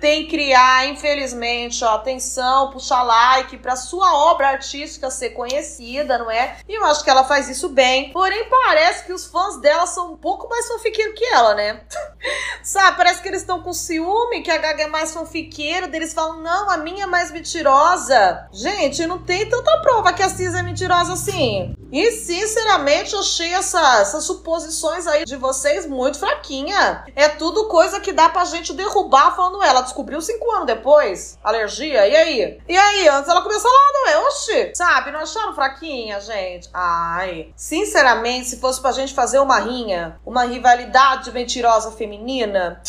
Tem 0.00 0.24
que 0.24 0.30
criar 0.30 0.86
infelizmente, 0.86 1.84
ó, 1.84 1.94
atenção, 1.94 2.70
puxar 2.70 3.02
like 3.02 3.58
para 3.58 3.76
sua 3.76 4.14
obra 4.14 4.48
artística 4.48 5.10
ser 5.10 5.30
conhecida, 5.30 6.18
não 6.18 6.30
é? 6.30 6.56
E 6.68 6.74
eu 6.74 6.84
acho 6.84 7.04
que 7.04 7.10
ela 7.10 7.24
faz 7.24 7.48
isso 7.48 7.68
bem. 7.68 8.12
Porém, 8.12 8.48
parece 8.48 9.04
que 9.04 9.12
os 9.12 9.26
fãs 9.26 9.60
dela 9.60 9.86
são 9.86 10.12
um 10.12 10.16
pouco 10.16 10.48
mais 10.48 10.66
fanfiqueiros 10.68 11.14
que 11.14 11.24
ela, 11.26 11.54
né? 11.54 11.82
Sabe, 12.62 12.96
parece 12.96 13.22
que 13.22 13.28
eles 13.28 13.40
estão 13.40 13.62
com 13.62 13.72
ciúme, 13.72 14.42
que 14.42 14.50
a 14.50 14.58
Gaga 14.58 14.84
é 14.84 14.86
mais 14.86 15.12
fanfiqueira, 15.12 15.88
deles 15.88 16.12
falam, 16.12 16.40
não, 16.40 16.70
a 16.70 16.76
minha 16.76 17.04
é 17.04 17.06
mais 17.06 17.30
mentirosa. 17.30 18.48
Gente, 18.52 19.06
não 19.06 19.18
tem 19.18 19.48
tanta 19.48 19.80
prova 19.80 20.12
que 20.12 20.22
a 20.22 20.28
Cis 20.28 20.54
é 20.54 20.62
mentirosa 20.62 21.14
assim. 21.14 21.74
E, 21.92 22.12
sinceramente, 22.12 23.14
eu 23.14 23.20
achei 23.20 23.52
essa, 23.52 24.00
essas 24.00 24.24
suposições 24.24 25.06
aí 25.06 25.24
de 25.24 25.36
vocês 25.36 25.86
muito 25.86 26.18
fraquinha. 26.18 27.04
É 27.16 27.28
tudo 27.28 27.66
coisa 27.66 27.98
que 27.98 28.12
dá 28.12 28.28
pra 28.28 28.44
gente 28.44 28.72
derrubar 28.72 29.34
falando 29.34 29.49
ela. 29.62 29.80
Descobriu 29.80 30.20
cinco 30.20 30.50
anos 30.52 30.66
depois, 30.66 31.38
alergia, 31.42 32.06
e 32.06 32.16
aí? 32.16 32.60
E 32.68 32.76
aí, 32.76 33.08
antes 33.08 33.28
ela 33.28 33.42
começou 33.42 33.70
lá, 33.70 33.92
não 33.92 34.08
é? 34.08 34.18
Oxi, 34.26 34.72
sabe? 34.74 35.10
Não 35.10 35.20
acharam 35.20 35.54
fraquinha, 35.54 36.20
gente? 36.20 36.68
Ai, 36.72 37.52
sinceramente, 37.56 38.48
se 38.48 38.58
fosse 38.58 38.80
pra 38.80 38.92
gente 38.92 39.14
fazer 39.14 39.38
uma 39.38 39.58
rinha, 39.58 40.20
uma 40.24 40.44
rivalidade 40.44 41.32
mentirosa 41.32 41.90
feminina, 41.92 42.80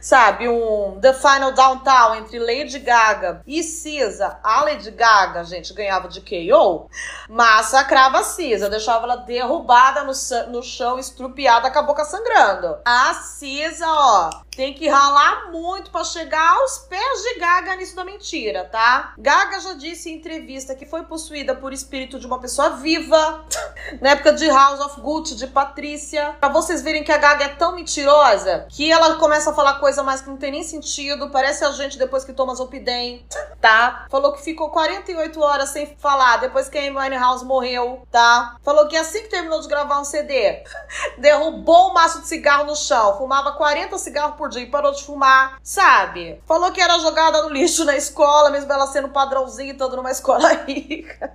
sabe, 0.00 0.48
um 0.48 0.98
The 1.00 1.12
Final 1.12 1.52
Downtown 1.52 2.16
entre 2.16 2.38
Lady 2.38 2.78
Gaga 2.78 3.42
e 3.46 3.62
Cisa. 3.62 4.38
A 4.42 4.64
Lady 4.64 4.90
Gaga, 4.90 5.44
gente, 5.44 5.72
ganhava 5.72 6.08
de 6.08 6.20
KO, 6.20 6.88
massacrava 7.28 8.18
a 8.18 8.22
Cisa, 8.24 8.68
deixava 8.68 9.04
ela 9.04 9.16
derrubada 9.16 10.04
no, 10.04 10.12
no 10.50 10.62
chão, 10.62 10.98
estrupiada, 10.98 11.70
com 11.70 11.78
a 11.78 11.82
boca 11.82 12.04
sangrando. 12.04 12.78
A 12.84 13.14
Cisa, 13.14 13.86
ó, 13.86 14.30
tem 14.58 14.74
que 14.74 14.88
ralar 14.88 15.52
muito 15.52 15.90
para 15.92 16.02
chegar 16.02 16.56
aos 16.56 16.78
pés 16.78 17.22
de 17.22 17.38
Gaga 17.38 17.76
nisso 17.76 17.94
da 17.94 18.04
mentira, 18.04 18.64
tá? 18.64 19.14
Gaga 19.16 19.60
já 19.60 19.74
disse 19.74 20.10
em 20.10 20.16
entrevista 20.16 20.74
que 20.74 20.84
foi 20.84 21.04
possuída 21.04 21.54
por 21.54 21.72
espírito 21.72 22.18
de 22.18 22.26
uma 22.26 22.40
pessoa 22.40 22.70
viva, 22.70 23.44
na 24.02 24.10
época 24.10 24.32
de 24.32 24.48
House 24.48 24.80
of 24.80 25.00
Gucci, 25.00 25.36
de 25.36 25.46
Patrícia. 25.46 26.34
Pra 26.40 26.48
vocês 26.48 26.82
verem 26.82 27.04
que 27.04 27.12
a 27.12 27.18
Gaga 27.18 27.44
é 27.44 27.48
tão 27.50 27.76
mentirosa 27.76 28.66
que 28.68 28.90
ela 28.90 29.14
começa 29.14 29.50
a 29.50 29.54
falar 29.54 29.77
coisa 29.78 30.02
mais 30.02 30.20
que 30.20 30.28
não 30.28 30.36
tem 30.36 30.50
nem 30.50 30.62
sentido, 30.62 31.30
parece 31.30 31.64
a 31.64 31.70
gente 31.72 31.98
depois 31.98 32.24
que 32.24 32.32
toma 32.32 32.54
Zolpidem, 32.54 33.26
tá? 33.60 34.06
Falou 34.10 34.32
que 34.32 34.42
ficou 34.42 34.70
48 34.70 35.40
horas 35.40 35.70
sem 35.70 35.86
falar 35.96 36.38
depois 36.38 36.68
que 36.68 36.78
a 36.78 36.82
Amy 36.82 36.96
Winehouse 36.96 37.44
morreu, 37.44 38.02
tá? 38.10 38.56
Falou 38.62 38.88
que 38.88 38.96
assim 38.96 39.22
que 39.22 39.28
terminou 39.28 39.60
de 39.60 39.68
gravar 39.68 40.00
um 40.00 40.04
CD, 40.04 40.62
derrubou 41.18 41.90
um 41.90 41.94
maço 41.94 42.20
de 42.20 42.28
cigarro 42.28 42.64
no 42.64 42.76
chão, 42.76 43.16
fumava 43.16 43.52
40 43.52 43.96
cigarros 43.98 44.36
por 44.36 44.48
dia 44.48 44.62
e 44.62 44.66
parou 44.66 44.92
de 44.92 45.04
fumar, 45.04 45.58
sabe? 45.62 46.40
Falou 46.46 46.70
que 46.72 46.80
era 46.80 46.98
jogada 46.98 47.42
no 47.42 47.48
lixo 47.48 47.84
na 47.84 47.96
escola, 47.96 48.50
mesmo 48.50 48.72
ela 48.72 48.86
sendo 48.86 49.08
padrãozinho 49.08 49.72
estando 49.72 49.96
numa 49.96 50.10
escola 50.10 50.48
rica. 50.66 51.32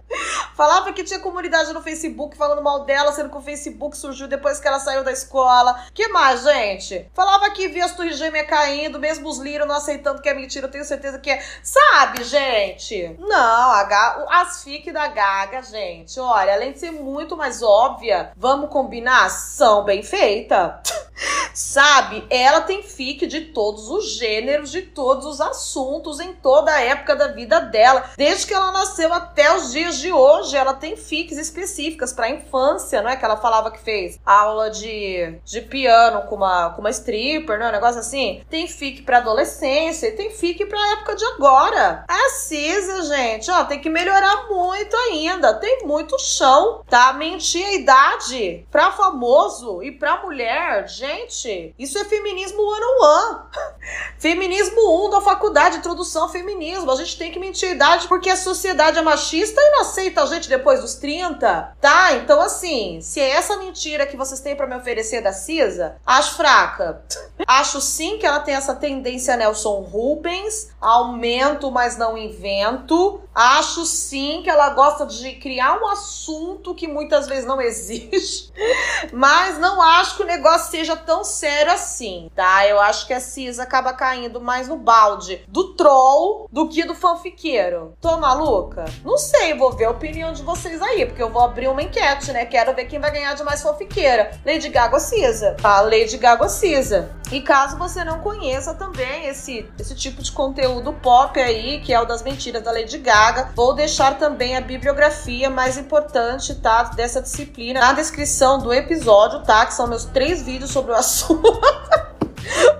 Falava 0.56 0.94
que 0.94 1.04
tinha 1.04 1.20
comunidade 1.20 1.74
no 1.74 1.82
Facebook 1.82 2.38
falando 2.38 2.62
mal 2.62 2.86
dela, 2.86 3.12
sendo 3.12 3.30
que 3.30 3.38
o 3.38 3.42
Facebook 3.42 3.98
surgiu 3.98 4.28
depois 4.28 4.60
que 4.60 4.68
ela 4.68 4.80
saiu 4.80 5.04
da 5.04 5.12
escola. 5.12 5.84
Que 5.94 6.08
mais, 6.10 6.44
gente? 6.44 7.10
Falava 7.14 7.50
que 7.52 7.68
via 7.68 7.86
as 7.86 7.94
gêmeas 8.24 8.48
caindo, 8.48 9.00
mesmo 9.00 9.30
os 9.30 9.38
Lira 9.38 9.66
não 9.66 9.76
aceitando 9.76 10.22
que 10.22 10.30
é 10.30 10.34
mentira, 10.34 10.68
eu 10.68 10.72
tenho 10.72 10.86
certeza 10.86 11.20
que 11.20 11.30
é. 11.30 11.44
Sabe, 11.62 12.24
gente? 12.24 13.16
Não, 13.20 13.72
a 13.72 13.84
as 14.30 14.64
fic 14.64 14.92
da 14.92 15.08
Gaga, 15.08 15.62
gente, 15.62 16.20
olha, 16.20 16.54
além 16.54 16.72
de 16.72 16.80
ser 16.80 16.92
muito 16.92 17.36
mais 17.36 17.62
óbvia, 17.62 18.32
vamos 18.36 18.70
combinar? 18.70 19.30
São 19.30 19.84
bem 19.84 20.02
feitas. 20.02 20.74
Sabe? 21.54 22.26
Ela 22.30 22.62
tem 22.62 22.82
fic 22.82 23.28
de 23.28 23.42
todos 23.42 23.90
os 23.90 24.18
gêneros, 24.18 24.72
de 24.72 24.82
todos 24.82 25.26
os 25.26 25.40
assuntos, 25.40 26.20
em 26.20 26.34
toda 26.34 26.72
a 26.74 26.82
época 26.82 27.16
da 27.16 27.28
vida 27.28 27.60
dela. 27.60 28.10
Desde 28.18 28.48
que 28.48 28.54
ela 28.54 28.72
nasceu 28.72 29.14
até 29.14 29.56
os 29.56 29.72
dias 29.72 30.00
de 30.00 30.12
hoje, 30.12 30.58
ela 30.58 30.74
tem 30.74 30.96
fics 30.96 31.38
específicas 31.38 32.12
pra 32.12 32.30
infância, 32.30 33.02
não 33.02 33.10
é? 33.10 33.16
Que 33.16 33.26
ela 33.26 33.38
falava 33.38 33.72
que 33.72 33.80
fez 33.80 34.20
aula 34.26 34.72
de, 34.72 35.40
de 35.46 35.62
piano 35.62 36.24
com 36.24 36.36
uma, 36.36 36.72
com 36.72 36.82
uma 36.82 36.90
stripper, 36.90 37.60
não 37.60 37.68
é? 37.68 37.70
Um 37.70 37.74
negócio 37.74 38.00
assim. 38.00 38.13
Tem 38.50 38.68
fic 38.68 39.02
pra 39.02 39.18
adolescência 39.18 40.08
e 40.08 40.12
tem 40.12 40.32
fic 40.32 40.66
pra 40.66 40.92
época 40.94 41.16
de 41.16 41.26
agora. 41.26 42.06
A 42.08 42.30
Cisa, 42.30 43.04
gente, 43.04 43.50
ó, 43.50 43.64
tem 43.64 43.80
que 43.80 43.90
melhorar 43.90 44.48
muito 44.50 44.96
ainda. 44.96 45.54
Tem 45.56 45.86
muito 45.86 46.18
chão, 46.20 46.84
tá? 46.90 47.14
Mentir 47.14 47.66
a 47.66 47.74
idade 47.74 48.66
pra 48.72 48.92
famoso 48.92 49.82
e 49.82 49.92
pra 49.92 50.22
mulher, 50.22 50.88
gente, 50.88 51.74
isso 51.78 51.98
é 51.98 52.06
feminismo 52.06 52.62
one 52.62 52.86
on 52.86 53.06
one. 53.06 53.40
Feminismo 54.18 55.08
1 55.08 55.10
da 55.10 55.22
faculdade, 55.22 55.78
introdução 55.78 56.24
ao 56.24 56.30
feminismo. 56.30 56.90
A 56.90 56.96
gente 56.96 57.18
tem 57.18 57.32
que 57.32 57.40
mentir 57.40 57.70
a 57.70 57.72
idade 57.74 58.08
porque 58.08 58.30
a 58.30 58.38
sociedade 58.38 58.98
é 58.98 59.02
machista 59.02 59.60
e 59.60 59.72
não 59.72 59.82
aceita 59.82 60.24
a 60.24 60.26
gente 60.26 60.48
depois 60.48 60.82
dos 60.82 60.96
30, 60.96 61.76
tá? 61.82 62.14
Então, 62.14 62.40
assim, 62.40 63.02
se 63.02 63.20
é 63.20 63.32
essa 63.32 63.58
mentira 63.58 64.06
que 64.06 64.16
vocês 64.16 64.40
têm 64.40 64.56
para 64.56 64.68
me 64.68 64.76
oferecer 64.76 65.22
da 65.22 65.34
Cisa, 65.34 65.98
acho 66.06 66.36
fraca. 66.36 67.02
Acho 67.46 67.82
sim 67.82 68.03
que 68.18 68.26
ela 68.26 68.40
tem 68.40 68.56
essa 68.56 68.76
tendência 68.76 69.36
Nelson 69.36 69.82
Rubens, 69.82 70.70
aumento, 70.80 71.72
mas 71.72 71.98
não 71.98 72.18
invento. 72.18 73.22
Acho 73.34 73.86
sim 73.86 74.42
que 74.44 74.50
ela 74.50 74.70
gosta 74.70 75.06
de 75.06 75.34
criar 75.34 75.82
um 75.82 75.88
assunto 75.88 76.76
que 76.76 76.88
muitas 76.88 77.28
vezes 77.28 77.46
não 77.46 77.60
existe, 77.60 78.54
mas 79.12 79.58
não 79.58 79.82
acho 79.82 80.18
que 80.18 80.24
o 80.24 80.28
negócio 80.28 80.70
seja 80.70 80.96
tão 80.96 81.24
sério 81.24 81.72
assim, 81.72 82.30
tá? 82.36 82.68
Eu 82.68 82.80
acho 82.80 83.08
que 83.08 83.14
a 83.14 83.20
Cisa 83.20 83.64
acaba 83.64 83.94
caindo 83.94 84.40
mais 84.40 84.68
no 84.68 84.78
balde 84.78 85.44
do 85.48 85.74
troll 85.74 86.48
do 86.52 86.70
que 86.70 86.84
do 86.84 86.94
fanfiqueiro. 86.94 87.98
Tô 88.00 88.18
maluca? 88.18 88.86
Não 89.04 89.18
sei, 89.18 89.56
vou 89.56 89.72
ver 89.72 89.86
a 89.86 89.92
opinião 89.92 90.32
de 90.32 90.44
vocês 90.44 90.82
aí, 90.82 91.06
porque 91.06 91.24
eu 91.24 91.32
vou 91.32 91.42
abrir 91.42 91.68
uma 91.68 91.82
enquete, 91.82 92.32
né? 92.32 92.46
Quero 92.46 92.76
ver 92.76 92.86
quem 92.86 93.00
vai 93.00 93.12
ganhar 93.12 93.34
de 93.34 93.44
mais 93.44 93.62
fanfiqueira. 93.62 94.40
Lady 94.46 94.70
Gaga 94.70 94.96
ou 94.96 95.00
Cisa? 95.00 95.58
A 95.64 95.82
Lady 95.82 96.18
Gaga 96.18 96.44
ou 96.44 96.50
Cisa. 96.50 97.12
E 97.32 97.42
caso 97.42 97.78
você 97.78 97.93
não 98.02 98.20
conheça 98.20 98.74
também 98.74 99.28
esse, 99.28 99.70
esse 99.78 99.94
tipo 99.94 100.24
de 100.24 100.32
conteúdo 100.32 100.94
pop 100.94 101.38
aí, 101.38 101.82
que 101.82 101.92
é 101.92 102.00
o 102.00 102.06
das 102.06 102.24
mentiras 102.24 102.64
da 102.64 102.72
Lady 102.72 102.98
Gaga, 102.98 103.52
vou 103.54 103.74
deixar 103.74 104.18
também 104.18 104.56
a 104.56 104.62
bibliografia 104.62 105.50
mais 105.50 105.78
importante, 105.78 106.56
tá? 106.56 106.84
Dessa 106.84 107.22
disciplina 107.22 107.82
na 107.82 107.92
descrição 107.92 108.60
do 108.60 108.74
episódio, 108.74 109.44
tá? 109.44 109.66
Que 109.66 109.74
são 109.74 109.88
meus 109.88 110.06
três 110.06 110.42
vídeos 110.42 110.72
sobre 110.72 110.94
o 110.94 110.96
assunto. 110.98 111.60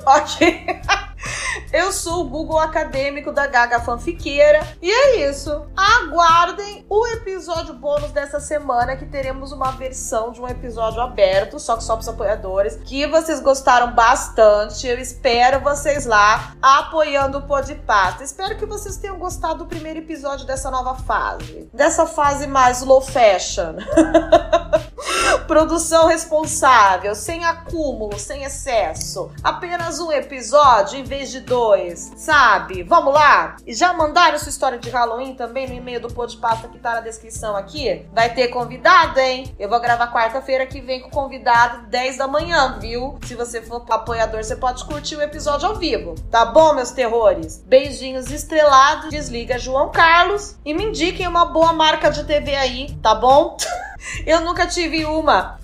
ok. 0.06 0.82
Eu 1.74 1.92
sou 1.92 2.22
o 2.22 2.30
Google 2.30 2.60
acadêmico 2.60 3.32
da 3.32 3.48
Gaga 3.48 3.80
Fanfiqueira. 3.80 4.62
E 4.80 4.92
é 4.92 5.28
isso. 5.28 5.66
Aguardem 5.76 6.86
o 6.88 7.08
episódio 7.08 7.74
bônus 7.74 8.12
dessa 8.12 8.40
semana, 8.40 8.96
que 8.96 9.08
teremos 9.08 9.52
uma 9.52 9.72
versão 9.72 10.32
de 10.32 10.40
um 10.40 10.48
episódio 10.48 11.02
aberto, 11.02 11.58
só 11.58 11.76
que 11.76 11.84
só 11.84 11.96
para 11.96 12.02
os 12.02 12.08
apoiadores, 12.08 12.76
que 12.86 13.08
vocês 13.08 13.40
gostaram 13.40 13.92
bastante. 13.92 14.86
Eu 14.86 15.00
espero 15.00 15.62
vocês 15.62 16.06
lá 16.06 16.54
apoiando 16.62 17.40
o 17.40 17.48
Podpasta. 17.48 18.24
Espero 18.24 18.56
que 18.56 18.68
vocês 18.68 18.98
tenham 18.98 19.18
gostado 19.18 19.64
do 19.64 19.66
primeiro 19.66 19.98
episódio 19.98 20.46
dessa 20.46 20.70
nova 20.70 20.94
fase. 20.94 21.68
Dessa 21.74 22.06
fase 22.06 22.46
mais 22.46 22.84
low 22.84 23.02
fashion. 23.02 23.78
Produção 25.48 26.08
responsável, 26.08 27.16
sem 27.16 27.44
acúmulo, 27.44 28.18
sem 28.20 28.44
excesso. 28.44 29.32
Apenas 29.44 30.00
um 30.00 30.12
episódio 30.12 31.00
em 31.00 31.04
vez 31.04 31.32
de 31.32 31.42
dois, 31.42 31.63
sabe? 32.16 32.84
Vamos 32.84 33.14
lá? 33.14 33.56
Já 33.68 33.94
mandaram 33.94 34.38
sua 34.38 34.50
história 34.50 34.78
de 34.78 34.90
Halloween 34.90 35.36
também 35.36 35.68
no 35.68 35.74
e-mail 35.74 36.02
do 36.02 36.14
Podpasta 36.14 36.68
que 36.68 36.80
tá 36.80 36.96
na 36.96 37.02
descrição 37.02 37.56
aqui? 37.56 38.06
Vai 38.14 38.34
ter 38.34 38.50
convidado, 38.50 39.20
hein? 39.20 39.54
Eu 39.58 39.70
vou 39.70 39.80
gravar 39.80 40.12
quarta-feira 40.12 40.66
que 40.66 40.82
vem 40.82 41.02
com 41.02 41.10
convidado 41.10 41.88
10 41.88 42.18
da 42.18 42.28
manhã, 42.28 42.78
viu? 42.80 43.18
Se 43.26 43.36
você 43.36 43.62
for 43.62 43.86
apoiador, 43.90 44.44
você 44.44 44.56
pode 44.56 44.84
curtir 44.86 45.16
o 45.16 45.22
episódio 45.22 45.68
ao 45.68 45.76
vivo. 45.76 46.16
Tá 46.30 46.46
bom, 46.46 46.74
meus 46.74 46.92
terrores? 46.92 47.64
Beijinhos 47.66 48.30
estrelados. 48.30 49.10
Desliga 49.10 49.58
João 49.58 49.90
Carlos 49.90 50.56
e 50.66 50.74
me 50.74 50.86
indiquem 50.86 51.28
uma 51.28 51.46
boa 51.46 51.72
marca 51.72 52.10
de 52.10 52.24
TV 52.24 52.56
aí, 52.56 52.94
tá 53.02 53.16
bom? 53.16 53.58
Eu 54.26 54.42
nunca 54.42 54.68
tive 54.68 55.06
uma. 55.06 55.63